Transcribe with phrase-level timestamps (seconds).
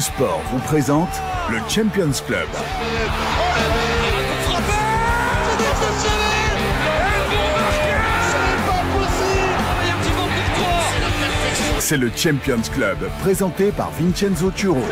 [0.00, 1.10] Sport vous présente
[1.50, 2.48] le Champions Club.
[11.78, 14.82] C'est le Champions Club, présenté par Vincenzo Turo.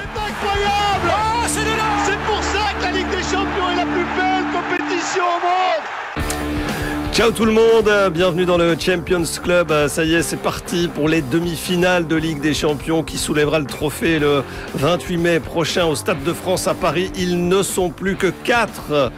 [7.23, 9.73] Ciao tout le monde, bienvenue dans le Champions Club.
[9.87, 13.65] Ça y est, c'est parti pour les demi-finales de Ligue des Champions qui soulèvera le
[13.65, 14.43] trophée le
[14.75, 17.13] 28 mai prochain au Stade de France à Paris.
[17.17, 19.13] Ils ne sont plus que quatre.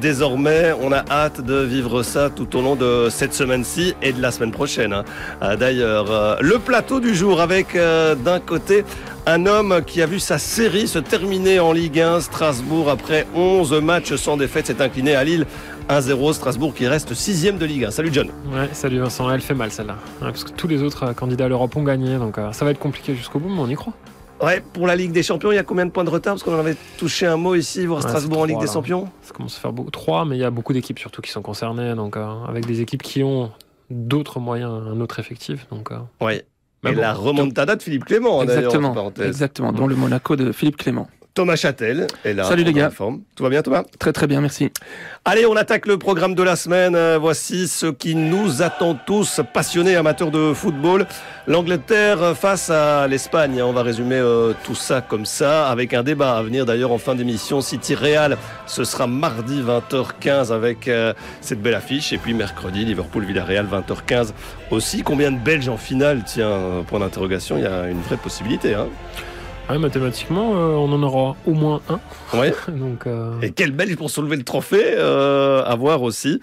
[0.00, 4.22] Désormais, on a hâte de vivre ça tout au long de cette semaine-ci et de
[4.22, 4.94] la semaine prochaine.
[4.94, 5.56] hein.
[5.56, 8.84] D'ailleurs, le plateau du jour avec euh, d'un côté
[9.26, 12.20] un homme qui a vu sa série se terminer en Ligue 1.
[12.20, 15.46] Strasbourg, après 11 matchs sans défaite, s'est incliné à Lille
[15.94, 16.32] 1-0.
[16.34, 17.90] Strasbourg qui reste sixième de Ligue 1.
[17.90, 18.28] Salut John.
[18.52, 19.94] Ouais, salut Vincent, elle fait mal celle-là.
[20.22, 22.64] Ouais, parce que tous les autres euh, candidats à l'Europe ont gagné, donc euh, ça
[22.64, 23.92] va être compliqué jusqu'au bout, mais on y croit.
[24.40, 26.34] Ouais, pour la Ligue des Champions, il y a combien de points de retard?
[26.34, 28.72] Parce qu'on en avait touché un mot ici, voir Ouais, Strasbourg en Ligue des là.
[28.72, 29.08] Champions.
[29.22, 29.90] Ça commence à faire beaucoup.
[29.90, 32.80] Trois, mais il y a beaucoup d'équipes surtout qui sont concernées, donc euh, avec des
[32.80, 33.50] équipes qui ont
[33.90, 35.66] d'autres moyens, un autre effectif.
[35.70, 36.46] Donc, euh, Ouais.
[36.84, 37.00] mais Et bon.
[37.00, 41.08] la remontada de Philippe Clément, Exactement, exactement, dont le Monaco de Philippe Clément.
[41.34, 42.44] Thomas Châtel est là.
[42.44, 42.90] Salut les gars.
[42.90, 43.20] forme.
[43.36, 43.84] Tout va bien Thomas?
[43.98, 44.70] Très très bien, merci.
[45.24, 46.94] Allez, on attaque le programme de la semaine.
[46.96, 51.06] Euh, Voici ce qui nous attend tous, passionnés amateurs de football.
[51.46, 53.62] L'Angleterre face à l'Espagne.
[53.62, 56.98] On va résumer euh, tout ça comme ça, avec un débat à venir d'ailleurs en
[56.98, 57.60] fin d'émission.
[57.60, 62.12] City Real, ce sera mardi 20h15 avec euh, cette belle affiche.
[62.12, 64.32] Et puis mercredi, Liverpool-Villarreal 20h15
[64.70, 65.02] aussi.
[65.02, 66.22] Combien de Belges en finale?
[66.26, 68.74] Tiens, point d'interrogation, il y a une vraie possibilité.
[68.74, 68.88] Hein
[69.72, 72.00] ouais, mathématiquement, euh, on en aura au moins un.
[72.34, 72.52] Ouais.
[72.68, 76.40] donc, euh, Et quel Belge pour soulever le trophée euh, à voir aussi.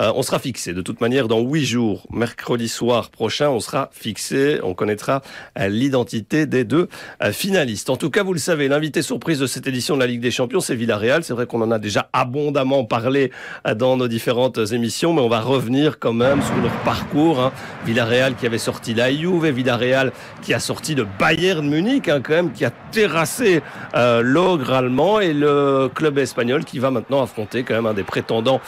[0.00, 3.90] Euh, on sera fixé de toute manière dans huit jours, mercredi soir prochain, on sera
[3.92, 5.22] fixé, on connaîtra
[5.58, 6.88] euh, l'identité des deux
[7.22, 7.90] euh, finalistes.
[7.90, 10.30] En tout cas, vous le savez, l'invité surprise de cette édition de la Ligue des
[10.30, 11.24] Champions, c'est Villarreal.
[11.24, 13.30] C'est vrai qu'on en a déjà abondamment parlé
[13.76, 17.40] dans nos différentes émissions, mais on va revenir quand même sur leur parcours.
[17.40, 17.52] Hein.
[17.84, 20.12] Villarreal qui avait sorti la Juve, Villarreal
[20.42, 23.62] qui a sorti de Bayern Munich, hein, quand même, qui a terrassé
[23.94, 28.60] l'ogre allemand et le club espagnol qui va maintenant affronter quand même un des prétendants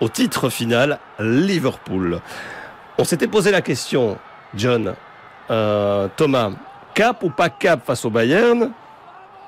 [0.00, 2.20] au titre final, Liverpool.
[2.98, 4.18] On s'était posé la question,
[4.54, 4.94] John,
[5.50, 6.50] euh, Thomas,
[6.94, 8.72] cap ou pas cap face au Bayern?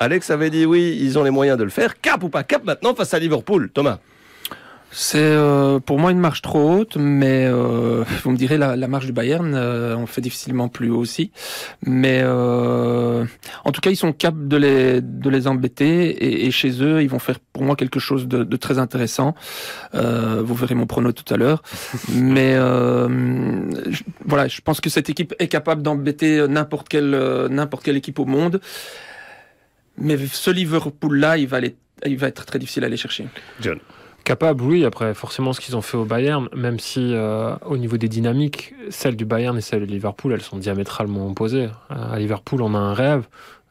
[0.01, 2.01] Alex avait dit oui, ils ont les moyens de le faire.
[2.01, 3.99] Cap ou pas cap maintenant face à Liverpool, Thomas?
[4.97, 8.87] C'est euh, pour moi une marche trop haute, mais euh, vous me direz la, la
[8.87, 11.33] marche du Bayern, euh, on fait difficilement plus haut aussi.
[11.85, 13.25] Mais euh,
[13.65, 17.03] en tout cas, ils sont capables de les de les embêter et, et chez eux,
[17.03, 19.35] ils vont faire pour moi quelque chose de, de très intéressant.
[19.97, 21.63] Euh, vous verrez mon prono tout à l'heure,
[22.15, 23.09] mais euh,
[23.91, 27.11] je- voilà, je pense que cette équipe est capable d'embêter n'importe quelle
[27.51, 28.61] n'importe quelle équipe au monde.
[29.99, 31.75] Mais ce Liverpool-là, il va aller,
[32.07, 33.27] il va être très difficile à aller chercher.
[33.61, 33.79] John.
[34.25, 34.87] Capable, oui.
[34.87, 38.75] Après, forcément, ce qu'ils ont fait au Bayern, même si euh, au niveau des dynamiques,
[38.89, 41.69] celles du Bayern et celles de Liverpool, elles sont diamétralement opposées.
[41.91, 43.27] Euh, à Liverpool, on a un rêve,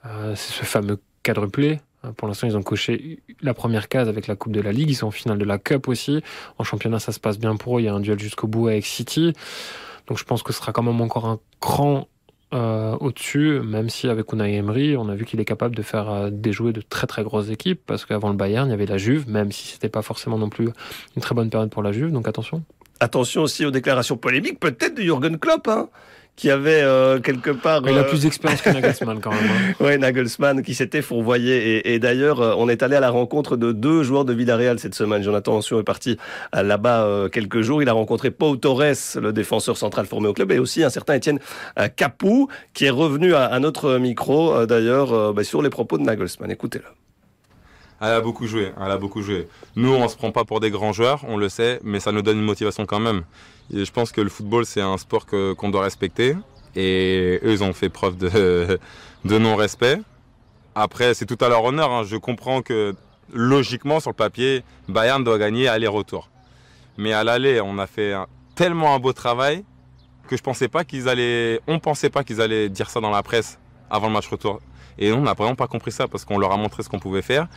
[0.06, 1.80] euh, c'est ce fameux quadruplé.
[2.06, 4.92] Euh, Pour l'instant, ils ont coché la première case avec la Coupe de la Ligue.
[4.92, 6.22] Ils sont en finale de la Cup aussi.
[6.60, 7.82] En championnat, ça se passe bien pour eux.
[7.82, 9.34] Il y a un duel jusqu'au bout avec City.
[10.06, 12.08] Donc, je pense que ce sera quand même encore un cran
[12.54, 16.10] euh, au-dessus, même si avec Unai Emery, on a vu qu'il est capable de faire
[16.10, 18.98] euh, déjouer de très très grosses équipes, parce qu'avant le Bayern, il y avait la
[18.98, 20.70] Juve, même si c'était pas forcément non plus
[21.16, 22.64] une très bonne période pour la Juve, donc attention.
[23.00, 25.90] Attention aussi aux déclarations polémiques, peut-être de Jürgen Klopp, hein,
[26.36, 27.84] qui avait euh, quelque part...
[27.84, 29.40] Mais il a euh, plus d'expérience que Nagelsmann quand même.
[29.44, 29.74] hein.
[29.84, 31.78] Ouais, Nagelsmann qui s'était fourvoyé.
[31.78, 34.80] Et, et d'ailleurs, euh, on est allé à la rencontre de deux joueurs de Villarreal
[34.80, 35.22] cette semaine.
[35.22, 36.18] Jonathan Ancion est parti
[36.52, 37.84] là-bas euh, quelques jours.
[37.84, 38.82] Il a rencontré Pau Torres,
[39.22, 41.40] le défenseur central formé au club, et aussi un certain Étienne
[41.96, 46.00] Capou, qui est revenu à, à notre micro, euh, d'ailleurs, euh, bah, sur les propos
[46.00, 46.50] de Nagelsmann.
[46.50, 46.86] Écoutez-le.
[48.02, 49.48] Elle a beaucoup joué, elle a beaucoup joué.
[49.76, 52.22] Nous, on se prend pas pour des grands joueurs, on le sait, mais ça nous
[52.22, 53.22] donne une motivation quand même.
[53.72, 56.36] Je pense que le football, c'est un sport qu'on doit respecter.
[56.76, 58.80] Et eux, ils ont fait preuve de,
[59.26, 60.00] non-respect.
[60.76, 61.92] Après, c'est tout à leur honneur.
[61.92, 62.04] hein.
[62.04, 62.96] Je comprends que
[63.32, 66.30] logiquement, sur le papier, Bayern doit gagner aller-retour.
[66.98, 68.14] Mais à l'aller, on a fait
[68.56, 69.64] tellement un beau travail
[70.28, 73.24] que je pensais pas qu'ils allaient, on pensait pas qu'ils allaient dire ça dans la
[73.24, 74.62] presse avant le match retour.
[74.98, 77.22] Et on n'a vraiment pas compris ça parce qu'on leur a montré ce qu'on pouvait
[77.22, 77.48] faire.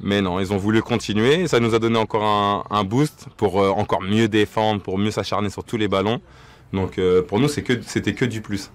[0.00, 1.40] Mais non, ils ont voulu continuer.
[1.42, 4.98] et Ça nous a donné encore un, un boost pour euh, encore mieux défendre, pour
[4.98, 6.20] mieux s'acharner sur tous les ballons.
[6.72, 8.70] Donc euh, pour nous, que c'était que du plus.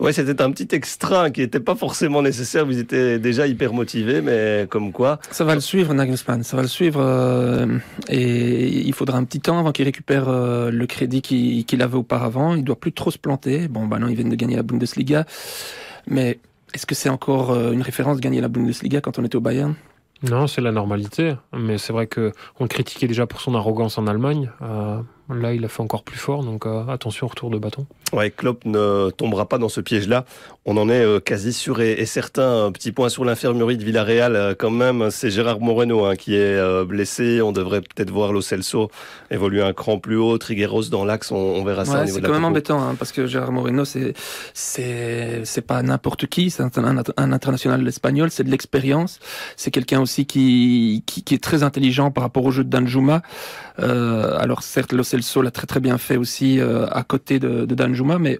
[0.00, 2.66] Ouais, c'était un petit extra qui n'était pas forcément nécessaire.
[2.66, 5.20] Vous étiez déjà hyper motivé, mais comme quoi.
[5.30, 6.42] Ça va le suivre, Nagelsmann.
[6.42, 6.98] Ça va le suivre.
[7.00, 7.78] euh,
[8.08, 12.56] et il faudra un petit temps avant qu'il récupère euh, le crédit qu'il avait auparavant.
[12.56, 13.68] Il doit plus trop se planter.
[13.68, 15.24] Bon, bah non, ils viennent de gagner la Bundesliga.
[16.08, 16.38] Mais
[16.74, 19.40] Est-ce que c'est encore euh, une référence de gagner la Bundesliga quand on était au
[19.40, 19.74] Bayern?
[20.22, 21.34] Non, c'est la normalité.
[21.52, 24.50] Mais c'est vrai que on le critiquait déjà pour son arrogance en Allemagne.
[24.62, 27.86] Euh, Là, il a fait encore plus fort, donc euh, attention au retour de bâton.
[28.12, 30.24] Ouais, Klopp ne tombera pas dans ce piège-là.
[30.64, 32.66] On en est euh, quasi sûr et, et, certain.
[32.66, 36.36] Un petit point sur l'infirmerie de Villarreal, euh, quand même, c'est Gérard Moreno hein, qui
[36.36, 37.40] est blessé.
[37.42, 38.90] On devrait peut-être voir Lo Celso
[39.30, 40.38] évoluer un cran plus haut.
[40.38, 42.94] Trigueros dans l'axe, on, on, verra ça ouais, au niveau C'est quand même embêtant, hein,
[42.98, 44.14] parce que Gérard Moreno, c'est
[44.54, 46.50] c'est c'est pas n'importe qui.
[46.50, 48.30] C'est un, un, un, international espagnol.
[48.30, 49.18] C'est de l'expérience.
[49.56, 53.22] C'est quelqu'un aussi qui, qui, qui est très intelligent par rapport au jeu de Danjuma.
[53.80, 57.64] Euh, alors certes, Lo Celso l'a très très bien fait aussi euh, à côté de,
[57.64, 58.38] de Danjuma, mais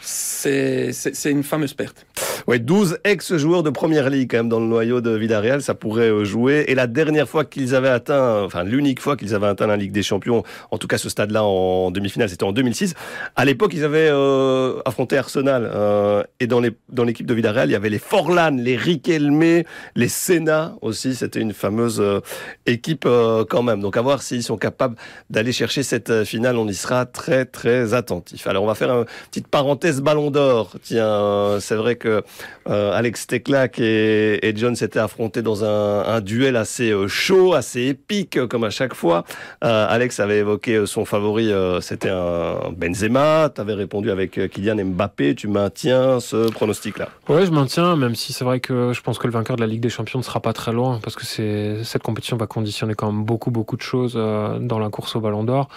[0.00, 2.06] c'est une fameuse perte.
[2.46, 6.10] Ouais, 12 ex-joueurs de première ligue quand même dans le noyau de Villarreal, ça pourrait
[6.10, 6.64] euh, jouer.
[6.68, 9.92] Et la dernière fois qu'ils avaient atteint, enfin l'unique fois qu'ils avaient atteint la Ligue
[9.92, 12.94] des Champions, en tout cas ce stade-là en demi-finale, c'était en 2006.
[13.36, 15.70] À l'époque, ils avaient euh, affronté Arsenal.
[15.72, 19.62] Euh, et dans les dans l'équipe de Villarreal, il y avait les Forlan, les Riquelme,
[19.94, 21.14] les Senna aussi.
[21.14, 22.20] C'était une fameuse euh,
[22.66, 23.80] équipe euh, quand même.
[23.80, 24.96] Donc à voir s'ils sont capables
[25.30, 26.56] d'aller chercher cette finale.
[26.56, 28.46] On y sera très très attentif.
[28.46, 30.76] Alors on va faire une petite parenthèse ballon d'or.
[30.82, 32.22] Tiens, c'est vrai que euh,
[32.66, 38.46] Alex Teclac et, John s'étaient affrontés dans un, duel assez euh, chaud, assez épique, euh,
[38.46, 39.24] comme à chaque fois.
[39.64, 43.50] Euh, Alex avait évoqué son favori, c'était un Benzema.
[43.54, 45.34] Tu avais répondu avec Kylian Mbappé.
[45.34, 47.08] Tu maintiens ce pronostic-là?
[47.28, 49.66] Ouais, je maintiens, même si c'est vrai que je pense que le vainqueur de la
[49.66, 53.10] Ligue des Champions ne sera pas très loin, parce que cette compétition va conditionner quand
[53.10, 55.68] même beaucoup, beaucoup de choses dans la course au Ballon d'Or.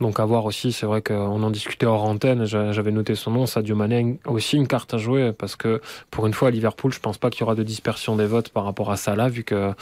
[0.00, 3.46] Donc à voir aussi, c'est vrai qu'on en discutait hors antenne, j'avais noté son nom,
[3.46, 5.80] Sadio Mané aussi une carte à jouer parce que
[6.10, 8.48] pour une fois à Liverpool, je pense pas qu'il y aura de dispersion des votes
[8.48, 9.72] par rapport à Salah vu que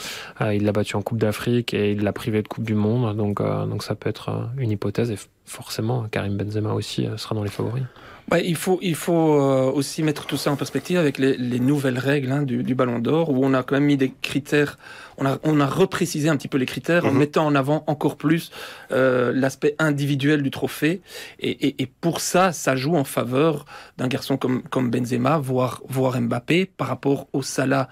[0.41, 3.17] euh, il l'a battu en Coupe d'Afrique et il l'a privé de Coupe du Monde,
[3.17, 7.35] donc euh, donc ça peut être euh, une hypothèse et forcément Karim Benzema aussi sera
[7.35, 7.85] dans les favoris.
[8.29, 11.61] Bah, il faut, il faut euh, aussi mettre tout ça en perspective avec les, les
[11.61, 14.79] nouvelles règles hein, du, du, Ballon d'Or, où on a quand même mis des critères,
[15.19, 17.11] on a, on a reprécisé un petit peu les critères mm -hmm.
[17.11, 18.51] en mettant en avant encore plus
[18.93, 21.03] euh, l'aspect individuel du trophée.
[21.41, 23.65] Et, et, et, pour ça, ça joue en faveur
[23.99, 27.89] d'un garçon comme, comme Benzema, voire, voire Mbappé, par rapport au Salah,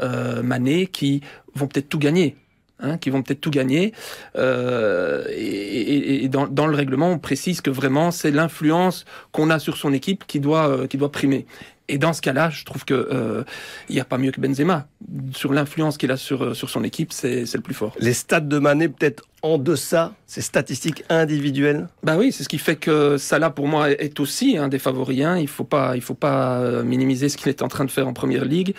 [0.00, 1.20] euh, Mané, qui
[1.54, 2.36] vont peut-être tout gagner.
[2.82, 3.92] Hein, qui vont peut-être tout gagner.
[4.36, 9.58] Euh, et, et dans, dans, le règlement, on précise que vraiment c'est l'influence qu'on a
[9.58, 11.44] sur son équipe qui doit, euh, qui doit primer.
[11.88, 13.44] Et dans ce cas-là, je trouve que euh,
[13.88, 14.86] il n'y a pas mieux que Benzema
[15.34, 17.92] sur l'influence qu'il a sur sur son équipe, c'est le plus fort.
[17.98, 21.88] Les stats de Mané peut-être en deçà, ces statistiques individuelles.
[22.02, 25.22] Bah oui, c'est ce qui fait que Salah pour moi est aussi un des favoris.
[25.22, 25.38] Hein.
[25.38, 28.12] Il faut pas, il faut pas minimiser ce qu'il est en train de faire en
[28.12, 28.74] première ligue.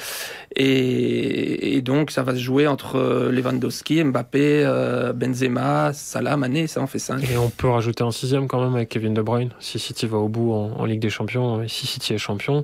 [0.55, 6.81] Et, et, donc ça va se jouer entre Lewandowski, Mbappé, euh, Benzema, Salah, Mané, ça
[6.81, 7.23] en fait cinq.
[7.31, 9.51] Et on peut rajouter un sixième quand même avec Kevin De Bruyne.
[9.59, 12.63] Si City va au bout en, en Ligue des Champions, si City est champion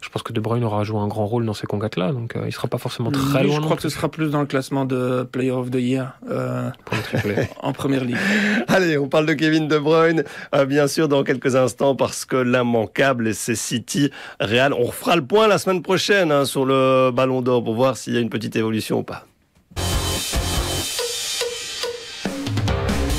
[0.00, 2.44] je pense que De Bruyne aura joué un grand rôle dans ces conquêtes-là, donc euh,
[2.46, 3.56] il sera pas forcément très Lui, loin.
[3.56, 6.70] Je crois que ce sera plus dans le classement de Player of the Year euh,
[7.62, 8.16] en première ligue.
[8.68, 10.24] Allez, on parle de Kevin De Bruyne,
[10.54, 14.72] euh, bien sûr, dans quelques instants, parce que l'immanquable, c'est City Real.
[14.72, 18.14] On refera le point la semaine prochaine hein, sur le Ballon d'Or pour voir s'il
[18.14, 19.24] y a une petite évolution ou pas.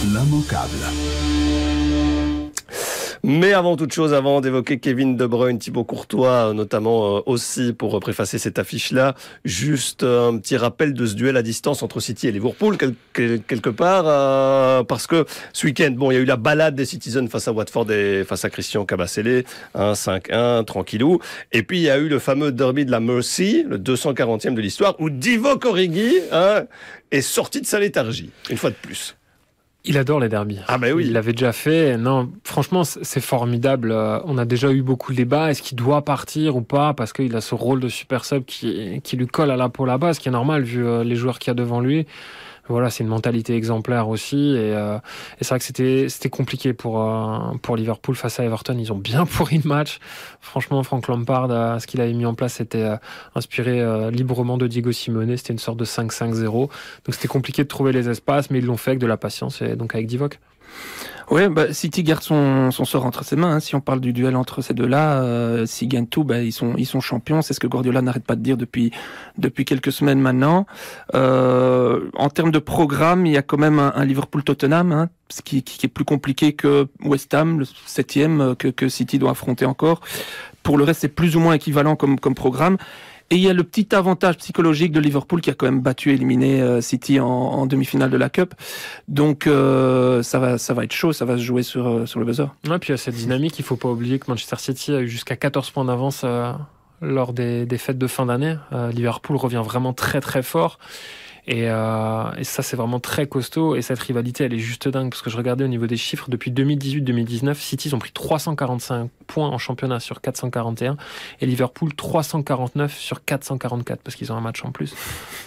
[0.06, 1.19] L'immanquable.
[3.32, 8.00] Mais avant toute chose, avant d'évoquer Kevin De Bruyne, Thibaut Courtois, notamment euh, aussi pour
[8.00, 9.14] préfacer cette affiche-là,
[9.46, 13.40] juste un petit rappel de ce duel à distance entre City et Liverpool, quel, quel,
[13.44, 16.86] quelque part, euh, parce que ce week-end, bon, il y a eu la balade des
[16.86, 19.44] Citizens face à Watford et face à Christian Cabasele,
[19.76, 21.20] 1-5-1, tranquillou.
[21.52, 24.62] Et puis il y a eu le fameux derby de la Mercy, le 240e de
[24.62, 26.64] l'histoire, où Divock Origi hein,
[27.12, 29.19] est sorti de sa léthargie, une fois de plus.
[29.86, 30.60] Il adore les derbies.
[30.68, 31.06] Ah ben oui.
[31.06, 31.98] Il l'avait déjà fait.
[31.98, 33.92] Non, franchement, c'est formidable.
[34.26, 35.50] On a déjà eu beaucoup de débats.
[35.50, 36.94] Est-ce qu'il doit partir ou pas?
[36.94, 39.86] Parce qu'il a ce rôle de super sub qui, qui lui colle à la peau
[39.86, 42.06] là-bas, ce qui est normal vu les joueurs qu'il y a devant lui.
[42.70, 44.56] Voilà, c'est une mentalité exemplaire aussi.
[44.56, 44.98] Et, euh,
[45.40, 48.78] et c'est vrai que c'était c'était compliqué pour euh, pour Liverpool face à Everton.
[48.78, 50.00] Ils ont bien pourri le match.
[50.40, 52.98] Franchement, Frank Lampard, euh, ce qu'il avait mis en place, c'était euh,
[53.36, 55.36] inspiré euh, librement de Diego Simeone.
[55.36, 56.44] C'était une sorte de 5-5-0.
[56.44, 56.70] Donc
[57.10, 59.76] c'était compliqué de trouver les espaces, mais ils l'ont fait avec de la patience et
[59.76, 60.40] donc avec Divock.
[61.32, 63.56] Oui, bah, City garde son, son sort entre ses mains.
[63.56, 63.60] Hein.
[63.60, 66.74] Si on parle du duel entre ces deux-là, euh, s'ils gagnent tout, bah, ils sont
[66.76, 67.44] ils sont champions.
[67.44, 68.92] C'est ce que Guardiola n'arrête pas de dire depuis
[69.38, 70.66] depuis quelques semaines maintenant.
[71.14, 75.44] Euh, en termes de programme, il y a quand même un, un Liverpool-Tottenham, hein, ce
[75.44, 79.66] qui, qui, est plus compliqué que West Ham, le septième que, que City doit affronter
[79.66, 80.02] encore.
[80.64, 82.78] Pour le reste, c'est plus ou moins équivalent comme comme programme.
[83.32, 86.12] Et il y a le petit avantage psychologique de Liverpool qui a quand même battu
[86.12, 88.56] éliminé euh, City en, en demi-finale de la Cup.
[89.08, 92.20] Donc euh, ça va ça va être chaud, ça va se jouer sur euh, sur
[92.20, 92.48] le buzzer.
[92.68, 95.02] Ouais, puis il y a cette dynamique, il faut pas oublier que Manchester City a
[95.02, 96.26] eu jusqu'à 14 points d'avance
[97.02, 98.56] lors des, des fêtes de fin d'année.
[98.94, 100.80] Liverpool revient vraiment très très fort.
[101.50, 103.76] Et, euh, et ça, c'est vraiment très costaud.
[103.76, 105.10] Et cette rivalité, elle est juste dingue.
[105.10, 109.50] Parce que je regardais au niveau des chiffres, depuis 2018-2019, City, ont pris 345 points
[109.50, 110.96] en championnat sur 441.
[111.42, 114.94] Et Liverpool, 349 sur 444, parce qu'ils ont un match en plus.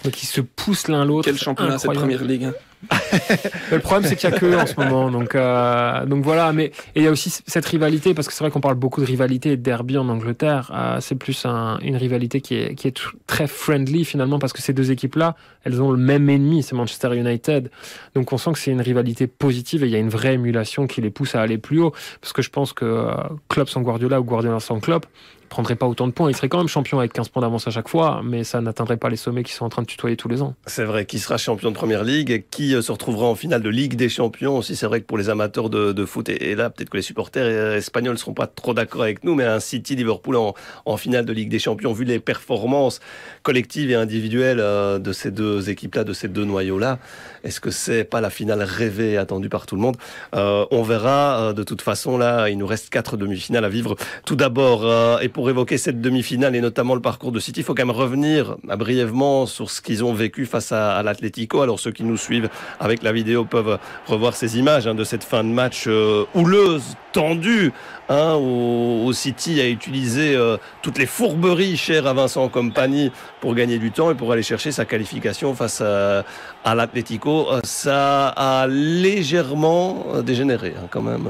[0.03, 1.25] Donc ils se poussent l'un l'autre.
[1.25, 2.53] Quel championnat cette première ligue hein?
[3.71, 5.11] le problème, c'est qu'il n'y a que en ce moment.
[5.11, 6.53] Donc, euh, donc voilà.
[6.53, 9.05] Mais il y a aussi cette rivalité, parce que c'est vrai qu'on parle beaucoup de
[9.05, 10.71] rivalité et de derby en Angleterre.
[10.73, 14.61] Euh, c'est plus un, une rivalité qui est, qui est très friendly finalement, parce que
[14.61, 17.69] ces deux équipes-là, elles ont le même ennemi, c'est Manchester United.
[18.15, 20.87] Donc on sent que c'est une rivalité positive et il y a une vraie émulation
[20.87, 21.93] qui les pousse à aller plus haut.
[22.21, 23.13] Parce que je pense que euh,
[23.49, 25.05] Klopp sans Guardiola ou Guardiola sans Klopp,
[25.53, 26.31] prendrait pas autant de points.
[26.31, 28.97] Il serait quand même champion avec 15 points d'avance à chaque fois, mais ça n'atteindrait
[28.97, 30.55] pas les sommets qui sont en train de tutoyer tous les ans.
[30.65, 33.69] C'est vrai, qui sera champion de première ligue, qui euh, se retrouvera en finale de
[33.69, 34.75] Ligue des champions aussi.
[34.75, 37.77] C'est vrai que pour les amateurs de, foot, et, là, peut-être que les supporters euh,
[37.77, 41.49] espagnols ne seront pas trop d'accord avec nous, mais un City-Liverpool en, finale de Ligue
[41.49, 42.99] des champions, vu les performances
[43.43, 46.97] collectives et individuelles euh, de ces deux équipes-là, de ces deux noyaux-là,
[47.43, 49.97] est-ce que c'est pas la finale rêvée attendue par tout le monde?
[50.33, 51.53] On verra.
[51.53, 53.95] de toute façon, là, il nous reste quatre demi-finales à vivre.
[54.25, 54.85] Tout d'abord,
[55.21, 57.95] et pour évoquer cette demi-finale et notamment le parcours de City, il faut quand même
[57.95, 61.61] revenir euh, brièvement sur ce qu'ils ont vécu face à, à l'Atlético.
[61.61, 65.23] Alors ceux qui nous suivent avec la vidéo peuvent revoir ces images hein, de cette
[65.23, 67.71] fin de match euh, houleuse, tendue,
[68.09, 73.77] hein, où, City a utilisé euh, toutes les fourberies chères à Vincent Compagnie pour gagner
[73.77, 76.25] du temps et pour aller chercher sa qualification face à,
[76.63, 77.32] à l'Atlético.
[77.63, 81.27] Ça a légèrement dégénéré hein, quand même.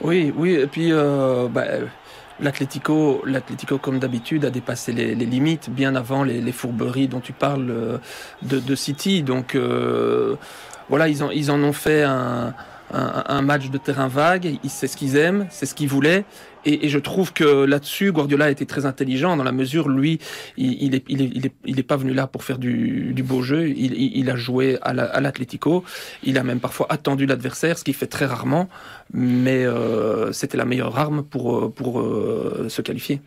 [0.00, 1.64] Oui, oui, et puis bah,
[2.40, 7.70] l'Atlético, l'Atlético comme d'habitude a dépassé les, limites bien avant les, fourberies dont tu parles
[7.70, 7.98] euh,
[8.42, 9.22] de, City.
[9.22, 10.36] Donc euh,
[10.88, 12.54] voilà, ils en ont fait un,
[12.92, 14.58] un, match de terrain vague.
[14.68, 16.24] C'est ce qu'ils aiment, c'est ce qu'ils voulaient.
[16.64, 20.18] Et, je trouve que là-dessus, Guardiola a été très intelligent dans la mesure, lui,
[20.56, 23.42] il, il, est, il, est, il, est, pas venu là pour faire du, du beau
[23.42, 23.68] jeu.
[23.68, 25.84] Il, il a joué à l'Atlético.
[26.22, 28.68] il a même parfois attendu l'adversaire, ce qu'il fait très rarement.
[29.12, 33.20] Mais euh, c'était la meilleure arme pour, euh, pour euh, se qualifier.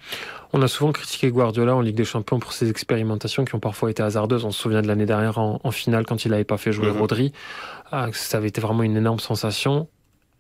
[0.53, 3.89] On a souvent critiqué Guardiola en Ligue des Champions pour ses expérimentations qui ont parfois
[3.89, 4.45] été hasardeuses.
[4.45, 6.87] On se souvient de l'année dernière en, en, finale quand il n'avait pas fait jouer
[6.87, 6.99] mhm.
[6.99, 7.33] Rodri.
[7.91, 9.87] Ah, ça avait été vraiment une énorme sensation.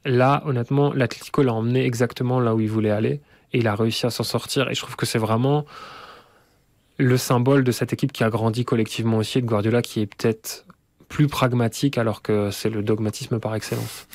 [0.05, 3.21] Là, honnêtement, l'Atlético l'a emmené exactement là où il voulait aller
[3.53, 4.69] et il a réussi à s'en sortir.
[4.69, 5.65] Et je trouve que c'est vraiment
[6.97, 10.65] le symbole de cette équipe qui a grandi collectivement aussi, de Guardiola qui est peut-être
[11.07, 14.07] plus pragmatique alors que c'est le dogmatisme par excellence.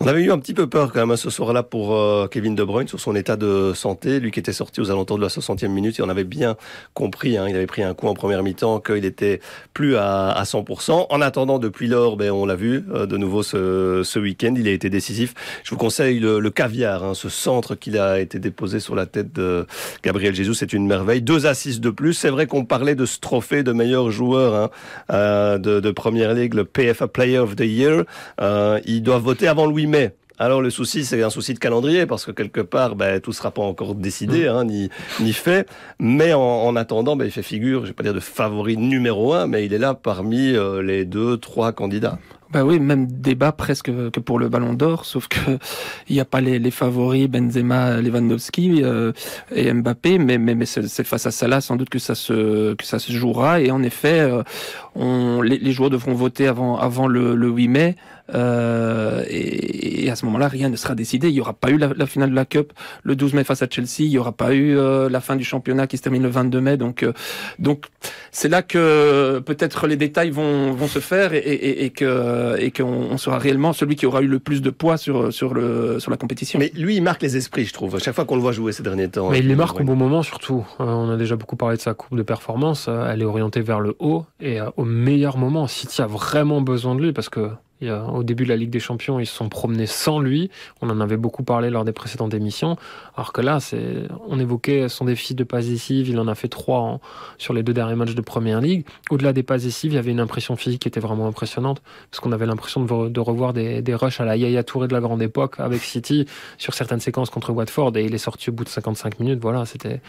[0.00, 2.54] On avait eu un petit peu peur quand même hein, ce soir-là pour euh, Kevin
[2.54, 5.28] De Bruyne sur son état de santé, lui qui était sorti aux alentours de la
[5.28, 6.56] 60e minute et on avait bien
[6.94, 9.40] compris, hein, il avait pris un coup en première mi-temps qu'il était
[9.72, 11.06] plus à, 100%.
[11.10, 14.68] En attendant, depuis lors, ben, on l'a vu euh, de nouveau ce, ce week-end, il
[14.68, 15.34] a été décisif.
[15.62, 19.32] Je vous conseille le, caviar, hein, ce centre qu'il a été déposé sur la tête
[19.32, 19.66] de
[20.02, 21.22] Gabriel Jesus, c'est une merveille.
[21.22, 22.14] Deux assises de plus.
[22.14, 24.70] C'est vrai qu'on parlait de ce trophée de meilleur joueur hein,
[25.10, 28.04] euh, de, de première ligue le PFA Player of the Year.
[28.40, 30.14] Euh, ils doivent voter avant le 8 mai.
[30.36, 33.52] Alors le souci, c'est un souci de calendrier parce que quelque part, ben, tout sera
[33.52, 34.48] pas encore décidé, mm.
[34.48, 34.90] hein, ni,
[35.20, 35.68] ni fait.
[36.00, 39.46] Mais en, attendant, ben, il fait figure, je vais pas dire de favori numéro un,
[39.46, 42.18] mais il est là parmi euh, les deux, trois candidats.
[42.54, 45.58] Bah oui, même débat presque que pour le Ballon d'Or, sauf que
[46.08, 49.10] il n'y a pas les, les, favoris Benzema, Lewandowski euh,
[49.52, 52.84] et Mbappé, mais mais, mais c'est face à là sans doute que ça se que
[52.84, 54.44] ça se jouera et en effet, euh,
[54.94, 57.96] on les, les, joueurs devront voter avant avant le, le 8 mai.
[58.32, 61.28] Euh, et, et, à ce moment-là, rien ne sera décidé.
[61.28, 62.72] Il n'y aura pas eu la, la, finale de la Cup
[63.02, 64.00] le 12 mai face à Chelsea.
[64.00, 66.60] Il n'y aura pas eu euh, la fin du championnat qui se termine le 22
[66.60, 66.76] mai.
[66.78, 67.12] Donc, euh,
[67.58, 67.86] donc
[68.30, 72.70] c'est là que peut-être les détails vont, vont se faire et, et, et que et
[72.70, 76.10] qu'on sera réellement celui qui aura eu le plus de poids sur sur le sur
[76.10, 76.58] la compétition.
[76.58, 77.96] Mais lui, il marque les esprits, je trouve.
[77.96, 79.30] À chaque fois qu'on le voit jouer ces derniers temps.
[79.30, 80.64] Mais il les marque au bon moment, surtout.
[80.78, 82.88] on a déjà beaucoup parlé de sa coupe de performance.
[82.88, 85.66] Elle est orientée vers le haut et au meilleur moment.
[85.66, 87.50] City a vraiment besoin de lui parce que
[87.90, 90.50] au début de la Ligue des Champions, ils se sont promenés sans lui.
[90.80, 92.76] On en avait beaucoup parlé lors des précédentes émissions.
[93.16, 96.08] Alors que là, c'est, on évoquait son déficit de passes décisives.
[96.08, 97.00] Il en a fait trois
[97.38, 98.86] sur les deux derniers matchs de Première Ligue.
[99.10, 101.82] Au-delà des passes décisives, il y avait une impression physique qui était vraiment impressionnante.
[102.10, 105.00] Parce qu'on avait l'impression de, revoir des, des rushs à la Yaya Touré de la
[105.00, 106.26] grande époque avec City
[106.58, 107.96] sur certaines séquences contre Watford.
[107.96, 109.40] Et il est sorti au bout de 55 minutes.
[109.40, 110.00] Voilà, c'était,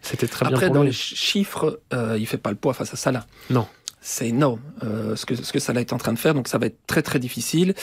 [0.00, 0.54] c'était très bien.
[0.54, 3.26] Après, dans les chiffres, euh, il fait pas le poids face à ça là.
[3.50, 3.66] Non
[4.00, 6.34] c'est énorme euh, ce que ce que ça est en train de faire.
[6.34, 7.74] Donc ça va être très très difficile.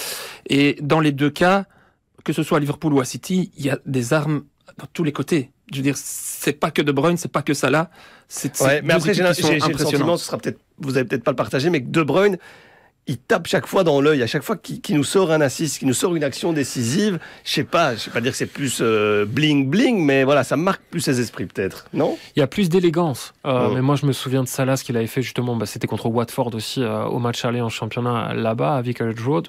[0.47, 1.65] Et dans les deux cas,
[2.23, 4.43] que ce soit à Liverpool ou à City, il y a des armes
[4.77, 5.51] dans tous les côtés.
[5.71, 7.89] Je veux dire, c'est pas que De Bruyne, c'est pas que Salah.
[8.27, 11.37] C'est ouais, mais après j'ai le sentiment, ce sera peut-être, vous allez peut-être pas le
[11.37, 12.37] partager, mais que De Bruyne,
[13.07, 15.87] il tape chaque fois dans l'œil, à chaque fois qu'il nous sort un assist, qu'il
[15.87, 17.19] nous sort une action décisive.
[17.45, 20.43] Je sais pas, je sais pas dire que c'est plus euh, bling bling, mais voilà,
[20.43, 22.17] ça marque plus ses esprits peut-être, non?
[22.35, 23.33] Il y a plus d'élégance.
[23.45, 25.87] Euh, Mais moi, je me souviens de Salah, ce qu'il avait fait justement, bah, c'était
[25.87, 29.47] contre Watford aussi euh, au match aller en championnat là-bas à Vicarage Road.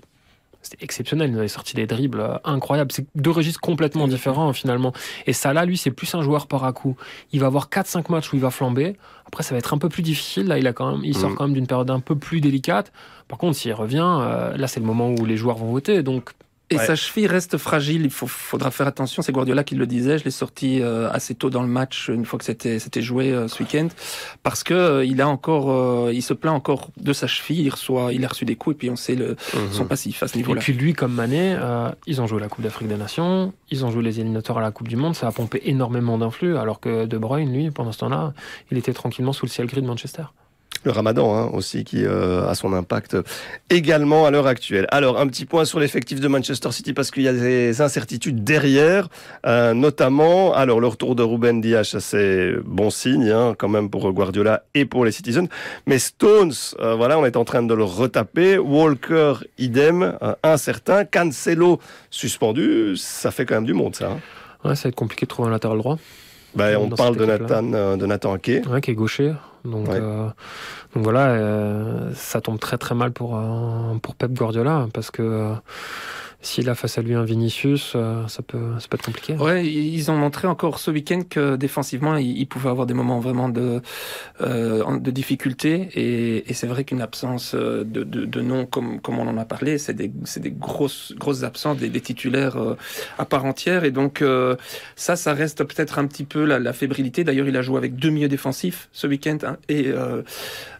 [0.60, 2.90] C'était exceptionnel, il avait sorti des dribbles euh, incroyables.
[2.92, 4.92] C'est deux registres complètement différents finalement.
[5.26, 6.96] Et Salah, lui, c'est plus un joueur par à coup.
[7.32, 8.96] Il va avoir 4-5 matchs où il va flamber.
[9.26, 10.46] Après, ça va être un peu plus difficile.
[10.46, 11.34] Là, il, a quand même, il sort mm.
[11.36, 12.92] quand même d'une période un peu plus délicate.
[13.28, 16.02] Par contre, s'il revient, euh, là, c'est le moment où les joueurs vont voter.
[16.02, 16.32] Donc,
[16.70, 18.04] et sa cheville reste fragile.
[18.04, 19.22] Il faut, faudra faire attention.
[19.22, 20.18] C'est Guardiola qui le disait.
[20.18, 23.32] Je l'ai sorti euh, assez tôt dans le match, une fois que c'était c'était joué
[23.32, 23.88] euh, ce week-end,
[24.42, 27.62] parce que euh, il a encore, il se plaint encore de sa cheville.
[27.62, 29.72] Il reçoit, il a reçu des coups et puis on sait le, mhm.
[29.72, 30.60] son passif à ce niveau-là.
[30.60, 31.56] Et puis lui, comme Mané,
[32.06, 34.70] ils ont joué la Coupe d'Afrique des Nations, ils ont joué les éliminatoires à la
[34.70, 35.14] Coupe du Monde.
[35.14, 38.34] Ça a pompé énormément d'influx, alors que De Bruyne, lui, pendant ce temps-là,
[38.70, 40.24] il était tranquillement sous le ciel gris de Manchester.
[40.84, 43.16] Le ramadan hein, aussi qui euh, a son impact
[43.68, 44.86] également à l'heure actuelle.
[44.90, 48.44] Alors un petit point sur l'effectif de Manchester City parce qu'il y a des incertitudes
[48.44, 49.08] derrière,
[49.44, 54.10] euh, notamment alors le retour de Ruben Dias, c'est bon signe hein, quand même pour
[54.12, 55.48] Guardiola et pour les Citizens.
[55.86, 58.58] Mais Stones, euh, voilà, on est en train de le retaper.
[58.58, 61.04] Walker, idem, incertain.
[61.04, 61.80] Cancelo
[62.10, 64.10] suspendu, ça fait quand même du monde ça.
[64.10, 64.20] Hein.
[64.64, 65.98] Ouais, ça va être compliqué de trouver un latéral droit.
[66.54, 68.62] Ben, on parle de Nathan, de Nathan Ake.
[68.68, 69.34] Ouais, qui est gaucher.
[69.64, 70.28] Donc, euh,
[70.94, 75.52] donc voilà, euh, ça tombe très très mal pour, euh, pour Pep Guardiola parce que
[76.40, 79.34] s'il a face à lui un Vinicius, euh, ça peut, ça peut être compliqué.
[79.34, 83.48] Ouais, ils ont montré encore ce week-end que défensivement, ils, pouvaient avoir des moments vraiment
[83.48, 83.82] de,
[84.40, 85.88] euh, de difficulté.
[85.94, 89.44] Et, et c'est vrai qu'une absence de, de, de nom, comme, comme on en a
[89.44, 92.76] parlé, c'est des, c'est des grosses, grosses absences, des, des titulaires euh,
[93.18, 93.82] à part entière.
[93.82, 94.54] Et donc, euh,
[94.94, 97.24] ça, ça reste peut-être un petit peu la, la fébrilité.
[97.24, 100.22] D'ailleurs, il a joué avec deux milieux défensifs ce week-end hein, et, euh,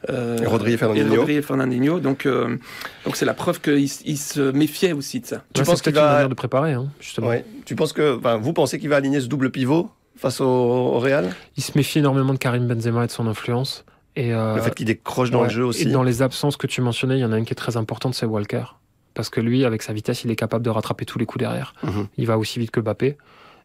[0.08, 1.26] et Rodri et Fernandinho.
[1.26, 1.98] Et Fernandinho.
[1.98, 5.42] Donc, donc c'est la preuve qu'il il se méfiait aussi de ça.
[5.54, 7.32] Tu penses qu'il va de préparer, hein, justement.
[7.64, 11.30] Tu penses que, enfin, vous pensez qu'il va aligner ce double pivot face au, Real?
[11.56, 13.84] Il se méfie énormément de Karim Benzema et de son influence.
[14.16, 15.82] Et euh, le fait qu'il décroche dans le jeu aussi.
[15.82, 17.76] Et dans les absences que tu mentionnais, il y en a une qui est très
[17.76, 18.64] importante, c'est Walker.
[19.14, 21.74] Parce que lui, avec sa vitesse, il est capable de rattraper tous les coups derrière.
[21.82, 22.08] Mhm.
[22.16, 23.16] Il va aussi vite que Mbappé.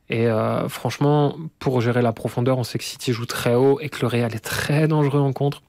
[0.10, 3.90] Et euh, franchement, pour gérer la profondeur, on sait que City joue très haut et
[3.90, 5.64] que le Real est très dangereux en contre.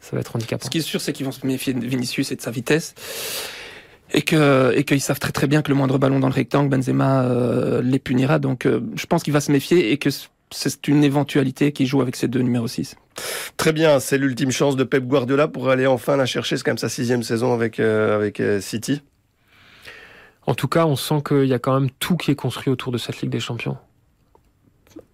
[0.00, 0.64] Ça va être handicapant.
[0.64, 2.94] Ce qui est sûr, c'est qu'ils vont se méfier de Vinicius et de sa vitesse
[4.12, 6.68] et que et qu'ils savent très très bien que le moindre ballon dans le rectangle,
[6.68, 8.38] Benzema euh, les punira.
[8.38, 10.10] Donc euh, je pense qu'il va se méfier et que
[10.50, 12.96] c'est une éventualité qu'il joue avec ses deux numéros 6.
[13.56, 16.56] Très bien, c'est l'ultime chance de Pep Guardiola pour aller enfin la chercher.
[16.56, 19.02] C'est quand même sa sixième saison avec euh, avec City.
[20.46, 22.90] En tout cas, on sent qu'il y a quand même tout qui est construit autour
[22.90, 23.76] de cette Ligue des Champions.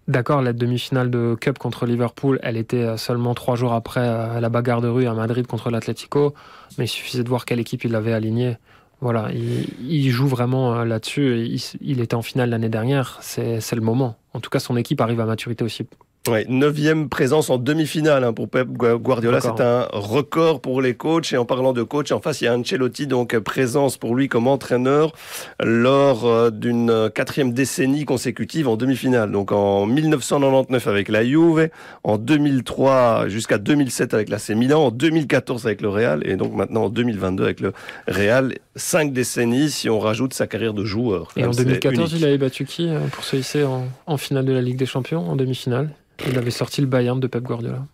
[0.07, 4.83] D'accord, la demi-finale de Cup contre Liverpool, elle était seulement trois jours après la bagarre
[4.83, 6.35] de rue à Madrid contre l'Atlético,
[6.77, 8.59] mais il suffisait de voir quelle équipe il avait alignée.
[9.05, 11.61] Voilà, il, joue vraiment euh, là-dessus.
[11.83, 13.19] Il, était en finale l'année dernière.
[13.21, 14.17] C'est le moment.
[14.33, 15.87] En tout cas, son équipe arrive à maturité aussi
[16.27, 21.35] Ouais, neuvième présence en demi-finale hein, pour Pep Guardiola, c'est un record pour les coachs.
[21.35, 24.29] Et en parlant de coach, en face il y a Ancelotti, donc présence pour lui
[24.29, 25.13] comme entraîneur
[25.63, 29.33] lors euh, d'une quatrième décennie consécutive en demi-finale.
[29.33, 31.69] Donc en 1999 avec la Juve,
[32.05, 36.85] en 2003 jusqu'à 2007 avec l'AC Milan, en 2014 avec le Real et donc maintenant
[36.85, 37.75] en 2022 avec le
[38.09, 38.55] Real.
[38.77, 41.29] Cinq décennies si on rajoute sa carrière de joueur.
[41.37, 43.63] Et en 2014, il avait battu qui euh, pour se hisser
[44.07, 45.91] en finale de la Ligue des Champions en demi-finale?
[46.27, 47.87] Il avait sorti le Bayern de Pep Guardiola.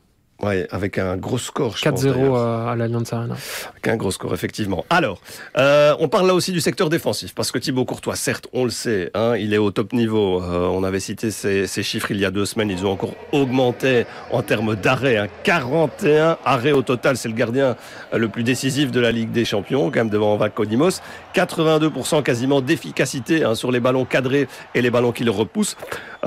[0.42, 1.74] Ouais, avec un gros score.
[1.74, 3.34] 4-0 à, l'Allianz Arena.
[3.70, 4.86] Avec un gros score, effectivement.
[4.88, 5.20] Alors,
[5.58, 8.70] euh, on parle là aussi du secteur défensif, parce que Thibaut Courtois, certes, on le
[8.70, 10.42] sait, hein, il est au top niveau.
[10.42, 14.06] Euh, on avait cité ces, chiffres il y a deux semaines, ils ont encore augmenté
[14.30, 15.18] en termes d'arrêts.
[15.18, 17.76] Hein, 41 arrêts au total, c'est le gardien
[18.12, 21.00] le plus décisif de la Ligue des Champions, quand même devant Vakonimos.
[21.34, 25.76] 82% quasiment d'efficacité hein, sur les ballons cadrés et les ballons qui le repoussent.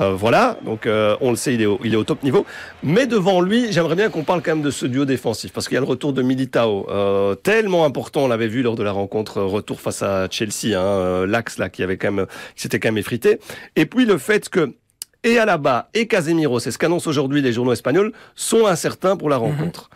[0.00, 2.46] Euh, voilà, donc euh, on le sait, il est, au, il est au top niveau.
[2.82, 5.74] Mais devant lui, j'aimerais bien qu'on parle quand même de ce duo défensif, parce qu'il
[5.74, 8.92] y a le retour de Militao, euh, tellement important, on l'avait vu lors de la
[8.92, 12.88] rencontre retour face à Chelsea, hein, l'axe là qui avait quand même, qui s'était quand
[12.88, 13.38] même effrité.
[13.76, 14.74] Et puis le fait que
[15.22, 19.38] et Alaba et Casemiro, c'est ce qu'annoncent aujourd'hui les journaux espagnols, sont incertains pour la
[19.38, 19.44] mhm.
[19.44, 19.88] rencontre.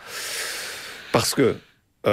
[1.13, 1.57] Parce que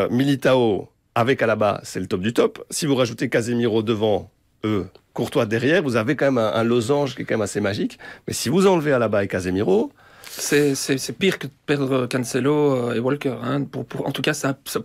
[0.10, 2.64] Militao avec Alaba, c'est le top du top.
[2.70, 4.30] Si vous rajoutez Casemiro devant
[4.66, 7.98] eux, Courtois derrière, vous avez quand même un, losange qui est quand même assez magique.
[8.28, 9.94] Mais si vous enlevez Alaba et Casemiro,
[10.38, 13.36] c'est pire que de perdre Cancelo euh, et Walker.
[13.42, 13.64] Hein.
[13.64, 14.34] Pour, pour, en tout cas,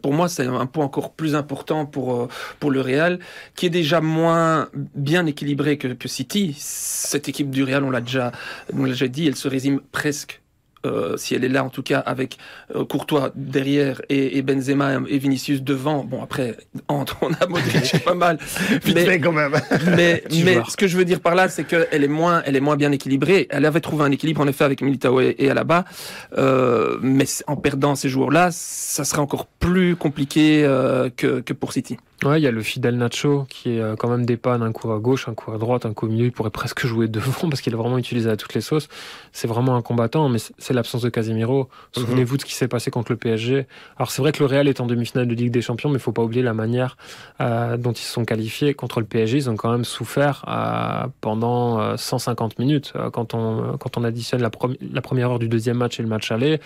[0.00, 3.18] pour moi, c'est un point encore plus important pour, euh, pour le Real,
[3.56, 6.56] qui est déjà moins bien équilibré que, que City.
[6.58, 8.32] Cette équipe du Real, on l'a déjà,
[8.72, 10.39] on l'a déjà dit, elle se résume presque
[10.86, 12.38] euh, si elle est là en tout cas avec
[12.74, 16.04] euh, Courtois derrière et, et, Benzema et Vinicius devant.
[16.04, 16.56] Bon après
[16.88, 18.38] entre on a Modric pas mal,
[18.94, 19.52] mais quand même.
[19.96, 22.60] mais, mais ce que je veux dire par là, c'est qu'elle est moins, elle est
[22.60, 23.46] moins bien équilibrée.
[23.50, 25.84] Elle avait trouvé un équilibre en effet avec Militao et, et Alaba,
[26.38, 31.72] euh, mais en perdant ces joueurs-là, ça serait encore plus compliqué euh, que, que pour
[31.72, 31.96] City.
[32.24, 34.72] Ouais, il y a le fidèle Nacho qui est euh, quand même des pannes, un
[34.72, 36.26] coup à gauche, un coup à droite, un coup au milieu.
[36.26, 38.88] Il pourrait presque jouer devant parce qu'il est vraiment utilisé à toutes les sauces.
[39.32, 41.60] C'est vraiment un combattant, mais c'est l'absence de Casemiro.
[41.96, 42.02] Mhm.
[42.02, 43.66] Souvenez-vous de ce qui s'est passé contre le PSG.
[43.96, 46.00] Alors c'est vrai que le Real est en demi-finale de Ligue des Champions, mais il
[46.00, 46.98] faut pas oublier la manière
[47.40, 49.38] euh, dont ils se sont qualifiés contre le PSG.
[49.38, 54.42] Ils ont quand même souffert euh, pendant 150 euh, minutes quand on quand on additionne
[54.42, 54.50] la,
[54.92, 56.60] la, première heure du deuxième match et le match aller.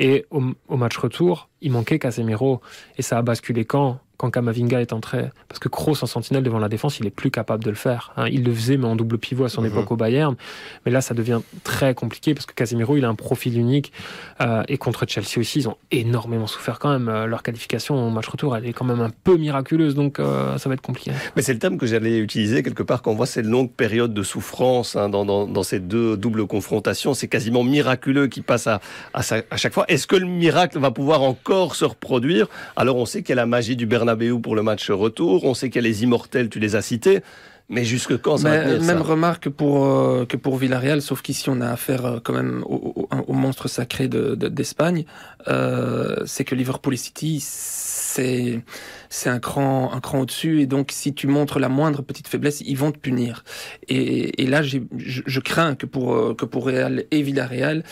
[0.00, 2.60] Et au, au match retour, il manquait Casemiro
[2.98, 4.00] et ça a basculé quand?
[4.16, 5.26] Quand Kamavinga est entré.
[5.48, 8.12] Parce que Kroos en sentinelle devant la défense, il est plus capable de le faire.
[8.16, 8.26] Hein.
[8.30, 9.68] Il le faisait, mais en double pivot à son mhm.
[9.68, 10.36] époque au Bayern.
[10.84, 13.92] Mais là, ça devient très compliqué parce que Casemiro, il a un profil unique.
[14.40, 17.08] Euh, et contre Chelsea aussi, ils ont énormément souffert quand même.
[17.08, 19.94] Euh, leur qualification au match retour, elle est quand même un peu miraculeuse.
[19.94, 21.12] Donc, euh, ça va être compliqué.
[21.36, 24.14] Mais c'est le terme que j'allais utiliser quelque part quand on voit ces longues périodes
[24.14, 27.14] de souffrance hein, dans, dans, dans, ces deux doubles confrontations.
[27.14, 28.80] C'est quasiment miraculeux qui passe à,
[29.12, 29.84] à, à chaque fois.
[29.88, 32.48] Est-ce que le miracle va pouvoir encore se reproduire?
[32.76, 35.44] Alors, on sait qu'il y a la magie du Bernard Bernabeu pour le match retour.
[35.44, 37.22] On sait qu'il y a les immortels, tu les as cités.
[37.68, 41.60] Mais jusque quand ça va Même remarque pour, euh, que pour Villarreal, sauf qu'ici on
[41.60, 46.94] a affaire euh, quand même au, au, monstre sacré d'Espagne, de, euh, c'est que Liverpool
[46.94, 48.60] et City, c'est
[49.08, 52.60] c'est un cran un cran au-dessus et donc si tu montres la moindre petite faiblesse,
[52.60, 53.42] ils vont te punir.
[53.88, 57.82] Et, et là, je, je, crains que pour euh, que pour Real et Villarreal,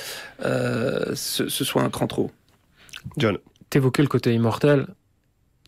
[0.44, 2.31] euh, ce, ce soit un cran trop.
[3.16, 3.38] John,
[3.70, 4.87] t'évoquais le côté immortel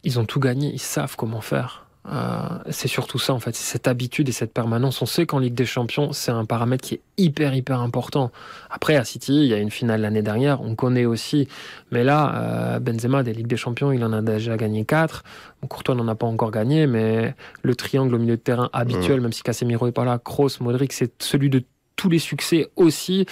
[0.07, 1.83] ils ont tout gagné, ils savent comment faire.
[2.09, 2.41] Euh,
[2.71, 5.03] c'est surtout ça en fait, c'est cette habitude et cette permanence.
[5.03, 8.31] On sait qu'en Ligue des Champions, c'est un paramètre qui est hyper hyper important.
[8.71, 11.49] Après à City, il y a une finale l'année dernière, on connaît aussi.
[11.91, 15.25] Mais là, euh, Benzema des Ligues des Champions, il en a déjà gagné 4.
[15.61, 19.21] Bon, Courtois n'en a pas encore gagné, mais le triangle au milieu de terrain habituel,
[19.21, 21.65] même si Casemiro est pas là, Kroos, Modric, c'est celui de
[21.97, 23.27] tous les succès aussi.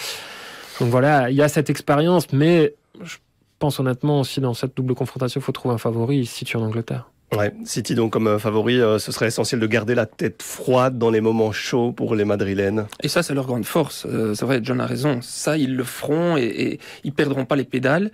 [0.80, 3.18] Donc voilà, il y a cette expérience, mais je
[3.64, 7.08] pense honnêtement aussi dans cette double confrontation, il faut trouver un favori City en Angleterre.
[7.34, 10.98] Ouais, City donc comme euh, favori, euh, ce serait essentiel de garder la tête froide
[10.98, 12.84] dans les moments chauds pour les Madrilènes.
[13.02, 14.04] Et ça, c'est leur grande force.
[14.04, 15.20] Euh, c'est vrai, John a raison.
[15.22, 18.10] Ça, ils le feront et, et ils perdront pas les pédales.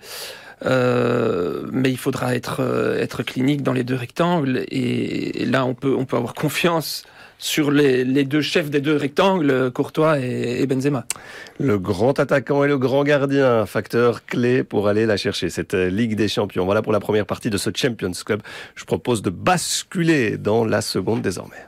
[0.65, 2.61] Euh, mais il faudra être
[2.97, 7.03] être clinique dans les deux rectangles et, et, là on peut on peut avoir confiance
[7.41, 11.05] sur les, les, deux chefs des deux rectangles, Courtois et, et, Benzema.
[11.59, 16.15] Le grand attaquant et le grand gardien, facteur clé pour aller la chercher, cette Ligue
[16.15, 16.65] des Champions.
[16.65, 18.41] Voilà pour la première partie de ce Champions Club.
[18.75, 21.65] Je propose de basculer dans la seconde désormais.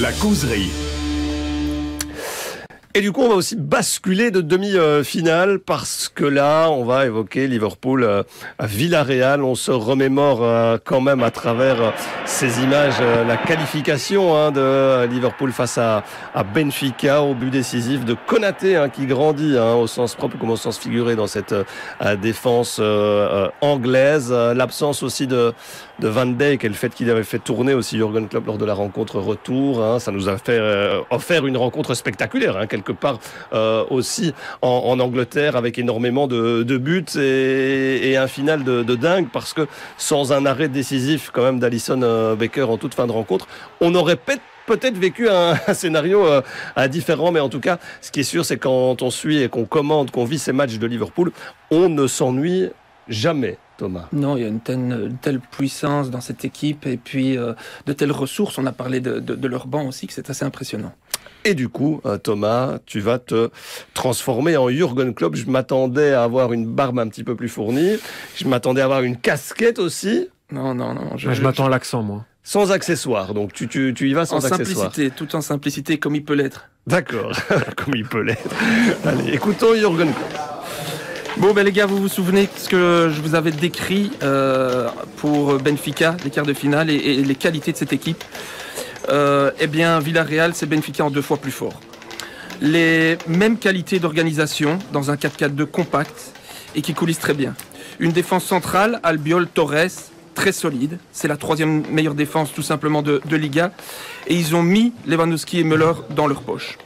[0.00, 0.70] La causerie.
[2.92, 7.46] Et du coup, on va aussi basculer de demi-finale parce que là, on va évoquer
[7.46, 8.24] Liverpool euh,
[8.58, 9.44] à Villarreal.
[9.44, 11.90] On se remémore euh, quand même à travers euh,
[12.24, 16.02] ces images la qualification hein, de Liverpool face à,
[16.52, 20.56] Benfica au but décisif de Konaté hein, qui grandit hein, au sens propre comme au
[20.56, 21.54] sens figuré dans cette
[22.20, 22.80] défense
[23.60, 24.32] anglaise.
[24.32, 25.52] L'absence aussi de,
[26.00, 28.64] de Van Dijk et le fait qu'il avait fait tourner aussi Jurgen Klopp lors de
[28.64, 30.60] la rencontre retour, ça nous a fait
[31.10, 33.18] offert une rencontre spectaculaire quelque part
[33.52, 39.66] euh, aussi en, Angleterre avec énormément de, buts et, un final de, dingue parce que
[39.96, 43.46] sans un arrêt décisif quand même d'Alison euh, Baker en toute fin de rencontre,
[43.80, 48.24] on aurait peut-être vécu un, scénario euh, différent, mais en tout cas, ce qui est
[48.24, 51.32] sûr, c'est quand on suit et qu'on commande, qu'on vit ces matchs de Liverpool,
[51.70, 52.70] on ne s'ennuie
[53.08, 53.58] jamais.
[53.80, 54.08] Thomas.
[54.12, 57.54] Non, il y a une telle, puissance dans cette équipe et puis euh,
[57.86, 58.58] de telles ressources.
[58.58, 60.92] On a parlé de, de, de leur banc aussi, que c'est assez impressionnant.
[61.44, 63.50] Et du coup, euh, Thomas, tu vas te
[63.94, 65.36] transformer en Jürgen Klopp.
[65.36, 67.96] Je m'attendais à avoir une barbe un petit peu plus fournie.
[68.36, 70.28] Je m'attendais à avoir une casquette aussi.
[70.52, 71.16] Non, non, non.
[71.16, 72.24] Je, je m'attends à l'accent, moi.
[72.42, 74.86] Sans accessoires, donc tu, tu, tu y vas sans en accessoires.
[74.86, 76.70] simplicité, tout en simplicité, comme il peut l'être.
[76.86, 77.32] D'accord,
[77.76, 78.48] comme il peut l'être.
[79.04, 80.40] Allez, écoutons Jürgen Klopp.
[81.36, 85.58] Bon, ben les gars, vous vous souvenez ce que je vous avais décrit euh, pour
[85.58, 88.24] Benfica, les quarts de finale, et, et les qualités de cette équipe
[89.10, 91.80] euh, eh bien, Villarreal, c'est Benfica en deux fois plus fort.
[92.60, 96.32] Les mêmes qualités d'organisation dans un 4-4-2 compact
[96.74, 97.54] et qui coulisse très bien.
[97.98, 100.98] Une défense centrale, Albiol Torres, très solide.
[101.12, 103.72] C'est la troisième meilleure défense tout simplement de, de, Liga.
[104.26, 106.78] Et ils ont mis Lewandowski et Müller dans leur poche.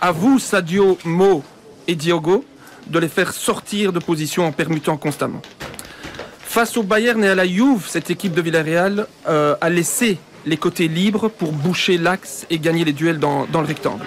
[0.00, 1.44] À vous, Sadio, Mo
[1.86, 2.44] et Diogo,
[2.86, 5.42] de les faire sortir de position en permutant constamment.
[6.40, 10.56] Face au Bayern et à la Juve, cette équipe de Villarreal euh, a laissé les
[10.56, 14.04] côtés libres pour boucher l'axe et gagner les duels dans, dans le rectangle.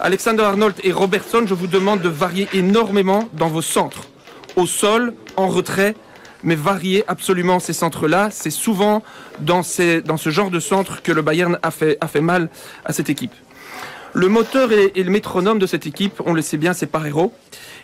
[0.00, 4.08] Alexander Arnold et Robertson, je vous demande de varier énormément dans vos centres.
[4.56, 5.94] Au sol, en retrait,
[6.42, 8.28] mais varier absolument ces centres-là.
[8.32, 9.04] C'est souvent
[9.38, 12.50] dans, ces, ce genre de centre que le Bayern a fait, a fait mal
[12.84, 13.32] à cette équipe.
[14.12, 17.32] Le moteur et, le métronome de cette équipe, on le sait bien, c'est Parero.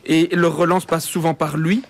[0.05, 1.83] Et le relance passe souvent par lui.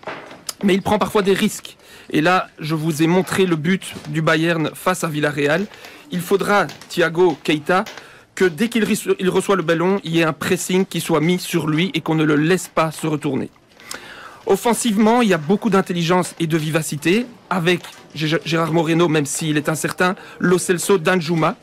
[0.62, 1.77] Mais il prend parfois des risques.
[2.10, 5.66] Et là, je vous ai montré le but du Bayern face à Villarreal.
[6.10, 7.84] Il faudra, Thiago Keita,
[8.34, 11.20] que dès qu'il reço- il reçoit le ballon, il y ait un pressing qui soit
[11.20, 13.50] mis sur lui et qu'on ne le laisse pas se retourner.
[14.46, 17.80] Offensivement, il y a beaucoup d'intelligence et de vivacité, avec
[18.16, 21.56] Gé- Gérard Moreno, même s'il est incertain, Lo Celso d'Anjuma.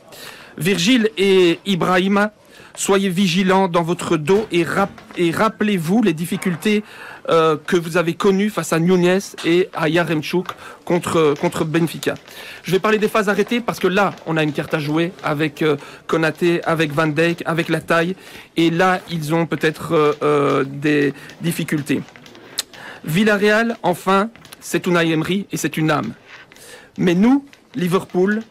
[0.57, 2.31] Virgile et Ibrahima,
[2.75, 6.83] soyez vigilants dans votre dos et, rap- et rappelez-vous les difficultés
[7.29, 10.47] euh, que vous avez connues face à Nunez et à Yaremchuk
[10.83, 12.13] contre, contre Benfica.
[12.63, 15.11] Je vais parler des phases arrêtées parce que là, on a une carte à jouer
[15.23, 15.77] avec euh,
[16.65, 18.15] avec Van Dijk, avec la taille.
[18.57, 22.01] Et là, ils ont peut-être euh, euh, des difficultés.
[23.03, 26.13] Villarreal, enfin, c'est Unai Emery et c'est une âme.
[26.97, 28.41] Mais nous, Liverpool,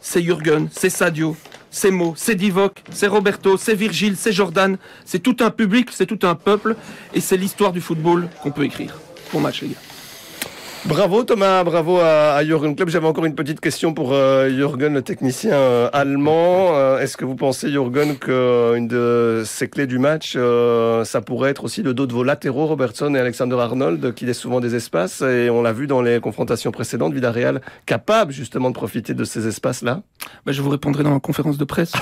[0.00, 1.36] c'est Jürgen, c'est Sadio,
[1.74, 4.78] c'est Mo, c'est Divock, c'est Roberto, c'est Virgile, c'est Jordan.
[5.04, 6.76] C'est tout un public, c'est tout un peuple
[7.12, 8.96] et c'est l'histoire du football qu'on peut écrire.
[9.32, 9.93] Bon match, les gars.
[10.86, 12.90] Bravo Thomas, bravo à, à Jürgen Klopp.
[12.90, 16.76] J'avais encore une petite question pour euh, Jürgen, le technicien euh, allemand.
[16.76, 21.50] Euh, Est-ce que vous pensez, Jürgen, qu'une de ces clés du match, euh, ça pourrait
[21.50, 24.74] être aussi le dos de vos latéraux, Robertson et Alexander Arnold, qui laissent souvent des
[24.74, 25.22] espaces?
[25.22, 29.46] Et on l'a vu dans les confrontations précédentes, Villarreal capable justement de profiter de ces
[29.48, 30.02] espaces-là?
[30.44, 31.92] Bah, je vous répondrai dans la conférence de presse.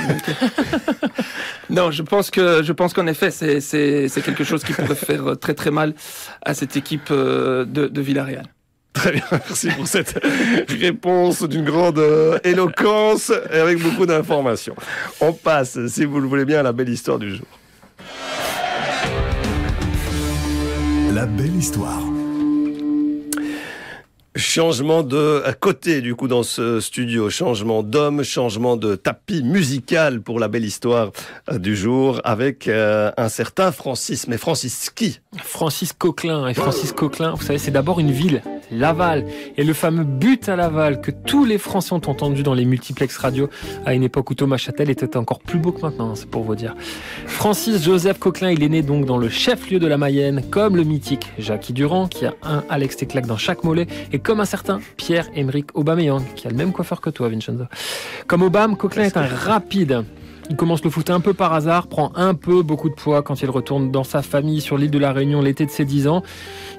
[1.70, 4.96] non, je pense que je pense qu'en effet, c'est c'est c'est quelque chose qui pourrait
[4.96, 5.94] faire très très mal
[6.42, 8.46] à cette équipe euh, de, de Villarreal.
[8.92, 10.20] Très bien, merci pour cette
[10.68, 14.74] réponse d'une grande euh, éloquence et avec beaucoup d'informations.
[15.20, 17.46] On passe, si vous le voulez bien, à la belle histoire du jour.
[21.14, 22.02] La belle histoire.
[24.34, 30.40] Changement de côté du coup dans ce studio, changement d'homme, changement de tapis musical pour
[30.40, 31.10] la belle histoire
[31.50, 34.28] euh, du jour avec euh, un certain Francis.
[34.28, 35.20] Mais Francis qui?
[35.36, 36.48] Francis Coquelin.
[36.48, 39.26] Et Francis Coquelin, vous savez, c'est d'abord une ville, Laval.
[39.56, 43.16] Et le fameux but à Laval que tous les Français ont entendu dans les multiplex
[43.16, 43.48] radio
[43.86, 46.42] à une époque où Thomas Châtel était encore plus beau que maintenant, hein, c'est pour
[46.42, 46.74] vous dire.
[47.26, 50.84] Francis Joseph Coquelin, il est né donc dans le chef-lieu de la Mayenne, comme le
[50.84, 54.80] mythique Jackie Durand, qui a un Alex Teclac dans chaque mollet, et comme un certain
[54.96, 57.64] Pierre-Emerick Aubameyang, qui a le même coiffeur que toi, Vincenzo.
[58.26, 60.04] Comme Aubame, Coquelin est un rapide.
[60.50, 63.42] Il commence le foot un peu par hasard, prend un peu beaucoup de poids quand
[63.42, 66.22] il retourne dans sa famille sur l'île de la Réunion l'été de ses 10 ans.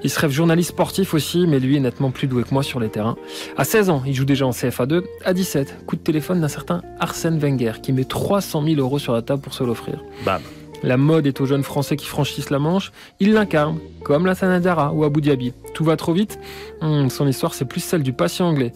[0.02, 2.80] Il se rêve journaliste sportif aussi, mais lui est nettement plus doué que moi sur
[2.80, 3.16] les terrains.
[3.56, 5.02] À 16 ans, il joue déjà en CFA2.
[5.24, 9.12] À 17, coup de téléphone d'un certain Arsène Wenger qui met 300 000 euros sur
[9.12, 10.02] la table pour se l'offrir.
[10.24, 10.40] Bam.
[10.82, 12.92] La mode est aux jeunes Français qui franchissent la Manche.
[13.20, 15.52] Il l'incarne, comme la Sanadara ou Abu Dhabi.
[15.72, 16.38] Tout va trop vite
[16.82, 18.72] Hum, Son histoire, c'est plus celle du patient anglais.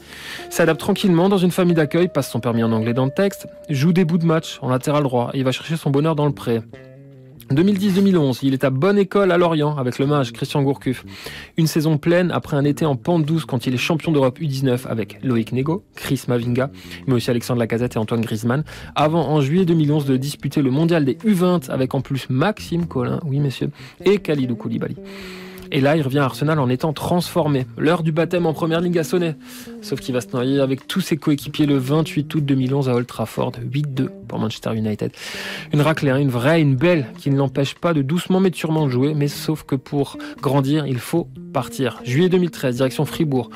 [0.50, 3.92] S'adapte tranquillement dans une famille d'accueil, passe son permis en anglais dans le texte, joue
[3.92, 6.32] des bouts de match en latéral droit et il va chercher son bonheur dans le
[6.32, 6.60] pré.
[7.52, 11.04] 2010-2011, il est à bonne école à Lorient avec le mage Christian Gourcuff.
[11.56, 14.86] Une saison pleine après un été en pente douce quand il est champion d'Europe U19
[14.86, 16.70] avec Loïc Nego, Chris Mavinga,
[17.06, 21.04] mais aussi Alexandre Lacazette et Antoine Griezmann, avant en juillet 2011 de disputer le mondial
[21.04, 23.70] des U20 avec en plus Maxime Collin, oui messieurs,
[24.04, 24.96] et Khalidou Koulibaly.
[25.70, 27.66] Et là, il revient à Arsenal en étant transformé.
[27.76, 29.34] L'heure du baptême en première ligue a sonné.
[29.82, 33.06] Sauf qu'il va se noyer avec tous ses coéquipiers le 28 août 2011 à Old
[33.06, 33.52] Trafford.
[33.70, 35.12] 8-2 pour Manchester United.
[35.72, 38.86] Une raclée, hein, une vraie, une belle, qui ne l'empêche pas de doucement mais sûrement
[38.86, 39.14] de jouer.
[39.14, 42.00] Mais sauf que pour grandir, il faut partir.
[42.04, 43.50] Juillet 2013, direction Fribourg.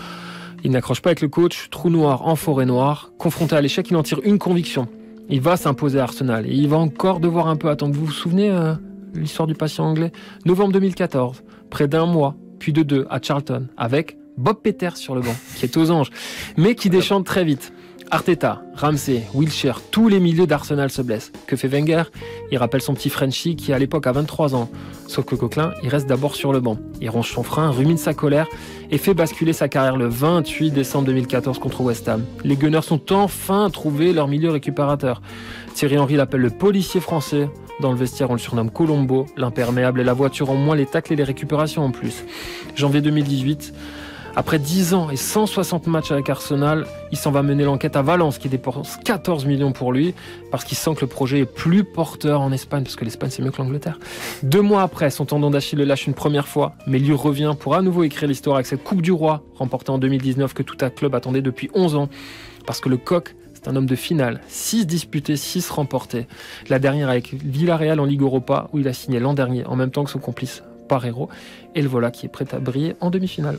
[0.64, 3.10] Il n'accroche pas avec le coach, trou noir en forêt noire.
[3.18, 4.86] Confronté à l'échec, il en tire une conviction.
[5.28, 7.94] Il va s'imposer à Arsenal et il va encore devoir un peu attendre.
[7.94, 8.74] Vous vous souvenez euh,
[9.14, 10.12] l'histoire du patient anglais?
[10.44, 15.22] Novembre 2014, près d'un mois, puis de deux à Charlton, avec Bob Peters sur le
[15.22, 16.10] banc, qui est aux anges,
[16.56, 17.72] mais qui déchante très vite.
[18.10, 21.32] Arteta, Ramsey, Wilshere, tous les milieux d'Arsenal se blessent.
[21.46, 22.02] Que fait Wenger?
[22.50, 24.68] Il rappelle son petit Frenchie qui à l'époque a 23 ans.
[25.06, 26.76] Sauf que Coquelin, il reste d'abord sur le banc.
[27.00, 28.48] Il ronge son frein, rumine sa colère
[28.90, 32.22] et fait basculer sa carrière le 28 décembre 2014 contre West Ham.
[32.44, 35.22] Les Gunners ont enfin trouvé leur milieu récupérateur.
[35.74, 37.48] Thierry Henry l'appelle le policier français.
[37.82, 41.14] Dans le vestiaire, on le surnomme Colombo, l'imperméable et la voiture en moins, les tacles
[41.14, 42.22] et les récupérations en plus.
[42.76, 43.74] Janvier 2018,
[44.36, 48.38] après 10 ans et 160 matchs avec Arsenal, il s'en va mener l'enquête à Valence
[48.38, 50.14] qui dépense 14 millions pour lui
[50.52, 53.42] parce qu'il sent que le projet est plus porteur en Espagne parce que l'Espagne c'est
[53.42, 53.98] mieux que l'Angleterre.
[54.44, 57.74] Deux mois après, son tendon d'Achille le lâche une première fois, mais lui revient pour
[57.74, 60.90] à nouveau écrire l'histoire avec cette Coupe du Roi remportée en 2019 que tout un
[60.90, 62.08] club attendait depuis 11 ans
[62.64, 64.40] parce que le coq C'est un homme de finale.
[64.48, 66.26] 6 disputés, 6 remportés.
[66.68, 69.90] La dernière avec Villarreal en Ligue Europa, où il a signé l'an dernier, en même
[69.90, 71.28] temps que son complice Parero.
[71.76, 73.58] Et le voilà qui est prêt à briller en demi-finale.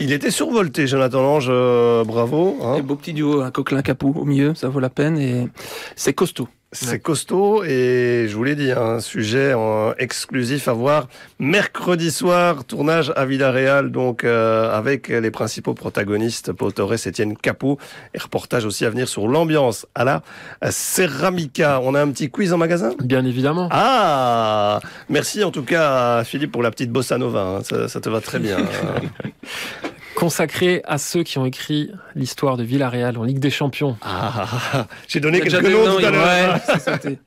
[0.00, 2.56] Il était survolté, Jonathan Lange, euh, bravo.
[2.62, 2.74] hein.
[2.74, 5.48] Et beau petit duo, un coquelin capou au milieu, ça vaut la peine et
[5.94, 6.48] c'est costaud.
[6.74, 9.54] C'est costaud et je vous l'ai dit, un sujet
[9.98, 11.06] exclusif à voir
[11.38, 17.78] mercredi soir, tournage à Villarreal, donc euh, avec les principaux protagonistes, Paul Torres, Etienne Capot,
[18.12, 20.22] et reportage aussi à venir sur l'ambiance à la
[20.68, 21.80] Ceramica.
[21.80, 22.90] On a un petit quiz en magasin?
[23.04, 23.68] Bien évidemment.
[23.70, 27.62] Ah Merci en tout cas à Philippe pour la petite bossa nova, hein.
[27.62, 28.58] ça, ça te va très bien.
[30.24, 33.98] Consacré à ceux qui ont écrit l'histoire de Villarreal en Ligue des Champions.
[34.00, 36.60] Ah, J'ai donné quelques noms tout à l'heure.
[37.04, 37.18] ouais.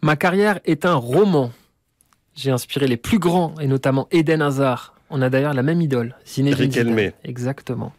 [0.00, 1.50] Ma carrière est un roman.
[2.36, 4.94] J'ai inspiré les plus grands, et notamment Eden Hazard.
[5.10, 7.10] On a d'ailleurs la même idole, Zinedine Zidane.
[7.24, 7.92] Exactement.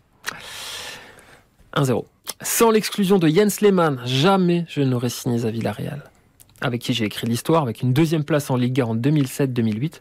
[1.75, 2.05] 1-0.
[2.41, 6.03] Sans l'exclusion de Jens Lehmann, jamais je n'aurais signé à Villarreal.
[6.61, 9.95] Avec qui j'ai écrit l'histoire, avec une deuxième place en Liga en 2007-2008.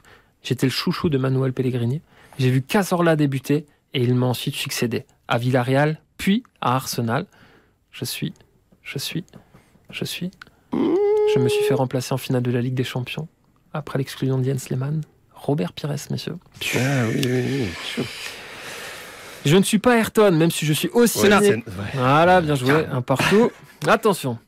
[0.44, 2.00] J'étais le chouchou de Manuel Pellegrini.
[2.38, 7.24] J'ai vu Cazorla débuter et il m'a ensuite succédé à Villarreal, puis à Arsenal.
[7.90, 8.34] Je suis,
[8.82, 9.24] je suis,
[9.88, 10.30] je suis.
[10.72, 13.26] Je me suis fait remplacer en finale de la Ligue des Champions
[13.72, 15.00] après l'exclusion de Jens Lehmann.
[15.34, 16.36] Robert Pires, messieurs.
[16.74, 18.04] Ah oui, oui, oui.
[19.46, 21.26] Je ne suis pas Ayrton, même si je suis aussi.
[21.26, 21.62] Ouais, ouais.
[21.94, 23.50] Voilà, bien joué, un partout.
[23.86, 24.38] Attention,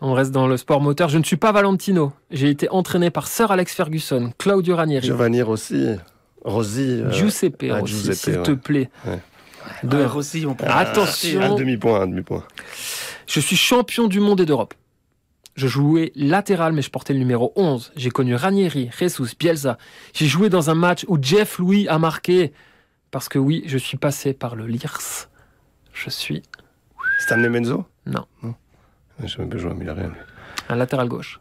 [0.00, 1.08] on reste dans le sport moteur.
[1.08, 2.12] Je ne suis pas Valentino.
[2.30, 5.96] J'ai été entraîné par Sir Alex Ferguson, Claudio Ranieri, Giovanni Rossi,
[6.44, 6.80] Rossi.
[7.02, 8.42] euh, Giuseppe ah, Rossi, Giuseppe, s'il ouais.
[8.42, 8.90] te plaît.
[9.06, 9.18] Ouais.
[9.82, 10.68] De- Ouais, Rossi, on prend.
[10.68, 11.40] Attention.
[11.40, 12.44] Un demi-point, un demi-point.
[13.26, 14.74] Je suis champion du monde et d'Europe.
[15.56, 17.92] Je jouais latéral, mais je portais le numéro 11.
[17.96, 19.78] J'ai connu Ranieri, Jesus, Bielsa.
[20.12, 22.52] J'ai joué dans un match où Jeff Louis a marqué.
[23.10, 25.28] Parce que oui, je suis passé par le LIRS.
[25.92, 26.42] Je suis
[27.20, 28.26] Stanley Menzo Non.
[29.24, 30.12] Je même pas joué à Villarreal.
[30.68, 31.38] un latéral gauche.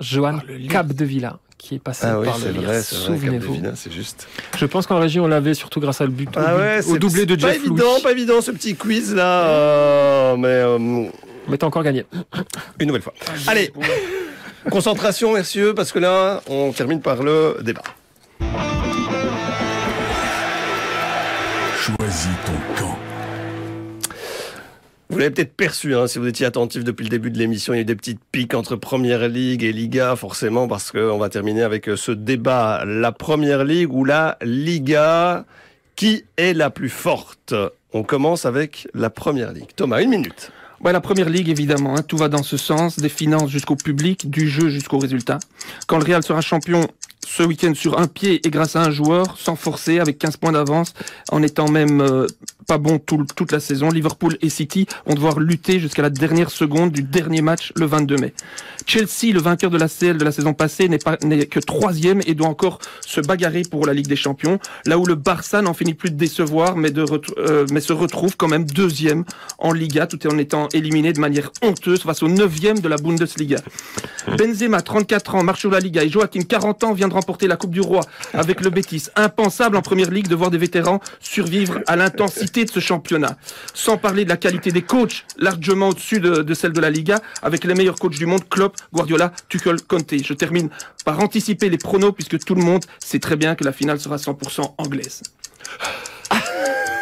[0.00, 0.68] Johan Oh.
[0.68, 2.82] Capdevilla, qui est passé Ah oui, par le vrai.
[2.82, 3.56] Souvenez-vous.
[3.74, 4.28] C'est juste.
[4.58, 6.98] Je pense qu'en région, on l'avait surtout grâce à le but, au, Ah ouais, au
[6.98, 9.46] doublé de c'est pas Jeff évident, pas évident ce petit quiz là.
[9.46, 11.06] euh, mais euh,
[11.48, 12.04] Mais t'as encore gagné.
[12.78, 13.14] une nouvelle fois.
[13.46, 13.72] Allez,
[14.70, 17.82] concentration, messieurs, parce que là, on termine par le débat.
[25.10, 27.76] Vous l'avez peut-être perçu, hein, si vous étiez attentif depuis le début de l'émission, il
[27.76, 31.28] y a eu des petites piques entre Première Ligue et Liga, forcément, parce qu'on va
[31.28, 32.84] terminer avec euh, ce débat.
[32.86, 35.44] La Première Ligue ou la Liga,
[35.94, 37.54] qui est la plus forte?
[37.92, 39.68] On commence avec la Première Ligue.
[39.76, 40.50] Thomas, une minute.
[40.84, 44.28] Ouais, la première ligue, évidemment, hein, tout va dans ce sens, des finances jusqu'au public,
[44.28, 45.38] du jeu jusqu'au résultat.
[45.86, 46.86] Quand le Real sera champion
[47.26, 50.52] ce week-end sur un pied et grâce à un joueur, sans forcer, avec 15 points
[50.52, 50.92] d'avance,
[51.30, 52.26] en étant même euh,
[52.66, 56.50] pas bon tout toute la saison, Liverpool et City vont devoir lutter jusqu'à la dernière
[56.50, 58.34] seconde du dernier match le 22 mai.
[58.86, 62.20] Chelsea, le vainqueur de la CL de la saison passée, n'est pas n'est que troisième
[62.26, 64.58] et doit encore se bagarrer pour la Ligue des Champions.
[64.84, 67.04] Là où le Barça n'en finit plus de décevoir, mais, de
[67.38, 69.24] euh, mais se retrouve quand même deuxième
[69.58, 73.58] en Liga, tout en étant éliminé de manière honteuse face au neuvième de la Bundesliga.
[74.38, 77.56] Benzema, 34 ans, marche sur la Liga, et Joachim, 40 ans, vient de remporter la
[77.56, 78.00] Coupe du Roi
[78.32, 79.06] avec le Betis.
[79.16, 83.36] Impensable en Première Ligue de voir des vétérans survivre à l'intensité de ce championnat.
[83.72, 87.64] Sans parler de la qualité des coachs, largement au-dessus de, celle de la Liga, avec
[87.64, 90.14] les meilleurs coachs du monde, Klopp, Guardiola, Tuchel, Conte.
[90.22, 90.68] Je termine
[91.04, 94.16] par anticiper les pronos, puisque tout le monde sait très bien que la finale sera
[94.16, 95.22] 100% anglaise.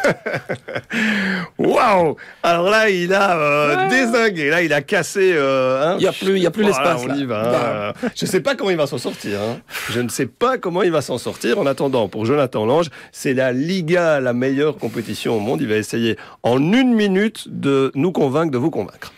[1.59, 5.33] Waouh Alors là, il a euh, dézingué, là, il a cassé.
[5.35, 5.97] euh, hein.
[5.99, 7.17] Il y a plus- il y a plus Voilà, l'espace, On là.
[7.17, 7.43] y va.
[7.43, 7.95] Bah.
[8.17, 9.39] Je sais pas comment il va s'en sortir.
[9.41, 9.59] hein.
[9.91, 11.59] Je ne sais pas comment il va s'en sortir.
[11.59, 15.61] En attendant, pour Jonathan Lange, c'est la Liga, la meilleure compétition au monde.
[15.61, 19.13] Il va essayer en une minute de nous convaincre, de vous convaincre.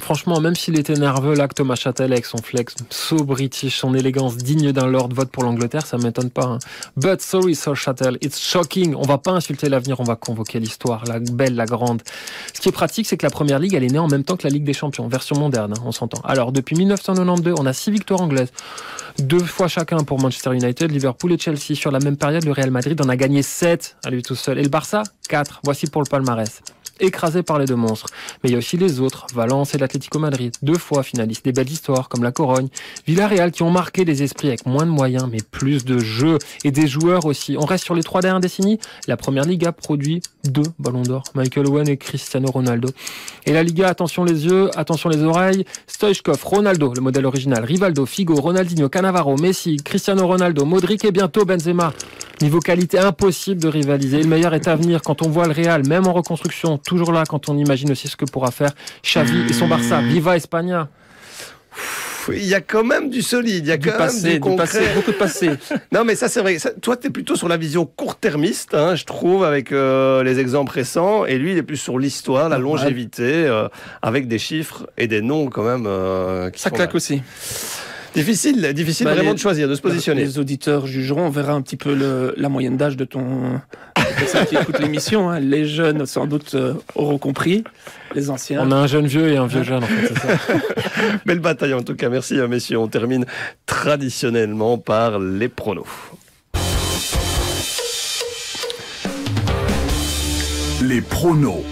[0.00, 3.94] Franchement, même s'il était nerveux, là, que Thomas Châtel, avec son flex so british, son
[3.94, 6.44] élégance digne d'un lord vote pour l'Angleterre, ça m'étonne pas.
[6.44, 6.58] hein.
[6.96, 8.96] But sorry, Sir Châtel, it's shocking.
[8.96, 12.02] On va pas insulter l'avenir, on va convoquer l'histoire, la belle, la grande.
[12.52, 14.36] Ce qui est pratique, c'est que la première ligue, elle est née en même temps
[14.36, 16.20] que la Ligue des Champions, version moderne, hein, on s'entend.
[16.24, 18.50] Alors, depuis 1992, on a six victoires anglaises.
[19.20, 21.74] Deux fois chacun pour Manchester United, Liverpool et Chelsea.
[21.74, 24.58] Sur la même période, le Real Madrid en a gagné 7 à lui tout seul.
[24.58, 25.60] Et le Barça, 4.
[25.62, 26.60] Voici pour le palmarès.
[27.00, 28.08] Écrasé par les deux monstres.
[28.42, 31.52] Mais il y a aussi les autres, Valence et l'Atlético Madrid, deux fois finalistes, des
[31.52, 32.68] belles histoires comme la Corogne,
[33.06, 36.70] Villarreal qui ont marqué les esprits avec moins de moyens mais plus de jeux et
[36.70, 37.56] des joueurs aussi.
[37.58, 38.78] On reste sur les trois dernières décennies.
[39.06, 42.88] La première Liga produit deux ballons d'or, Michael Owen et Cristiano Ronaldo.
[43.44, 48.06] Et la Liga, attention les yeux, attention les oreilles, Stoichkov, Ronaldo, le modèle original, Rivaldo,
[48.06, 51.92] Figo, Ronaldinho, Cannavaro, Messi, Cristiano Ronaldo, Modric et bientôt Benzema.
[52.42, 54.22] Niveau qualité, impossible de rivaliser.
[54.22, 57.24] Le meilleur est à venir quand on voit le Real, même en reconstruction, toujours là
[57.28, 58.70] quand on imagine aussi ce que pourra faire
[59.04, 60.00] Xavi et son Barça.
[60.00, 60.88] Viva España
[62.32, 64.34] il y a quand même du solide, il y a du quand passé, même du
[64.34, 64.66] du concret.
[64.66, 65.50] passé, beaucoup de passé.
[65.92, 66.58] Non, mais ça, c'est vrai.
[66.58, 70.40] Ça, toi, tu es plutôt sur la vision court-termiste, hein, je trouve, avec euh, les
[70.40, 71.24] exemples récents.
[71.24, 73.68] Et lui, il est plus sur l'histoire, la longévité, euh,
[74.02, 75.84] avec des chiffres et des noms quand même.
[75.86, 76.96] euh, qui Ça claque là.
[76.96, 77.22] aussi.
[78.16, 80.22] Difficile, difficile Bah, vraiment les- de choisir, de se positionner.
[80.22, 83.60] Les auditeurs jugeront, on verra un petit peu le- la moyenne d'âge de ton
[84.18, 85.28] personne qui écoute l'émission.
[85.30, 85.38] hein.
[85.38, 87.62] Les jeunes, sans doute, euh, auront compris.
[88.14, 88.60] Les anciens.
[88.66, 90.28] On a un jeune vieux et un vieux jeune, en fait, c'est ça.
[91.26, 92.08] Belle bataille en tout cas.
[92.08, 92.78] Merci, euh, messieurs.
[92.78, 93.26] On termine
[93.66, 95.84] traditionnellement par les pronos.
[100.82, 101.64] Les pronos.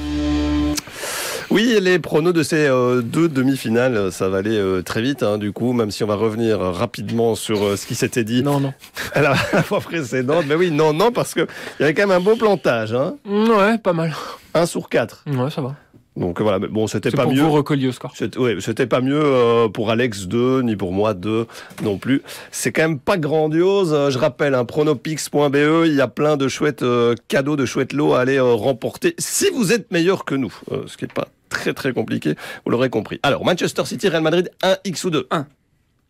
[1.54, 5.22] Oui, les pronos de ces euh, deux demi-finales, euh, ça va aller euh, très vite,
[5.22, 8.42] hein, du coup, même si on va revenir rapidement sur euh, ce qui s'était dit
[8.42, 8.74] Non, non.
[9.14, 10.46] à la, la fois précédente.
[10.48, 11.46] Mais oui, non, non, parce qu'il
[11.78, 14.12] y avait quand même un beau plantage, hein, Ouais, pas mal.
[14.54, 15.26] 1 sur 4.
[15.28, 15.76] Ouais, ça va.
[16.16, 17.42] Donc voilà, mais bon, c'était pas pour mieux.
[17.42, 18.14] vous recollier au score.
[18.16, 21.46] C'était pas mieux euh, pour Alex 2, ni pour moi 2
[21.82, 22.22] non plus.
[22.52, 23.92] C'est quand même pas grandiose.
[23.92, 27.92] Euh, je rappelle, un pronopix.be, il y a plein de chouettes euh, cadeaux, de chouettes
[27.92, 30.54] lots à aller euh, remporter si vous êtes meilleur que nous.
[30.70, 33.18] Euh, ce qui est pas très très compliqué, vous l'aurez compris.
[33.24, 35.46] Alors, Manchester City, Real Madrid, 1 X ou 2 Un.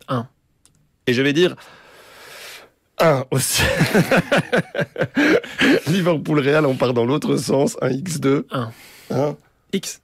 [0.08, 0.26] Un.
[1.06, 1.56] Et je vais dire
[2.98, 3.62] 1 aussi.
[5.86, 8.44] Liverpool Real, on part dans l'autre sens, 1 X2.
[8.50, 8.70] Un.
[9.10, 9.36] 1.
[9.74, 10.00] X.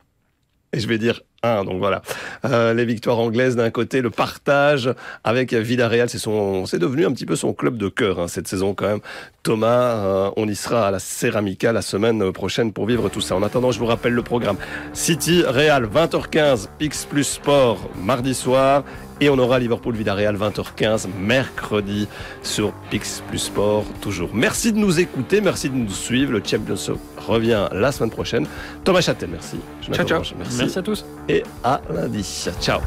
[0.72, 1.64] Et je vais dire 1.
[1.64, 2.02] Donc voilà.
[2.44, 4.92] Euh, les victoires anglaises d'un côté, le partage
[5.24, 8.46] avec Villarreal, c'est son, c'est devenu un petit peu son club de cœur hein, cette
[8.46, 9.00] saison quand même.
[9.42, 13.34] Thomas, euh, on y sera à la Ceramica la semaine prochaine pour vivre tout ça.
[13.34, 14.58] En attendant, je vous rappelle le programme.
[14.92, 18.84] City, Real, 20h15, Pix plus Sport, mardi soir.
[19.22, 22.08] Et on aura Liverpool Villarreal 20h15 mercredi
[22.42, 24.30] sur Pix plus Sport toujours.
[24.32, 26.32] Merci de nous écouter, merci de nous suivre.
[26.32, 26.96] Le Champions League
[27.26, 28.46] revient la semaine prochaine.
[28.82, 29.56] Thomas Châtel, merci.
[29.82, 30.36] Jonathan Ciao, ciao.
[30.38, 31.04] Merci Merci à tous.
[31.28, 32.22] et à lundi.
[32.60, 32.80] Ciao.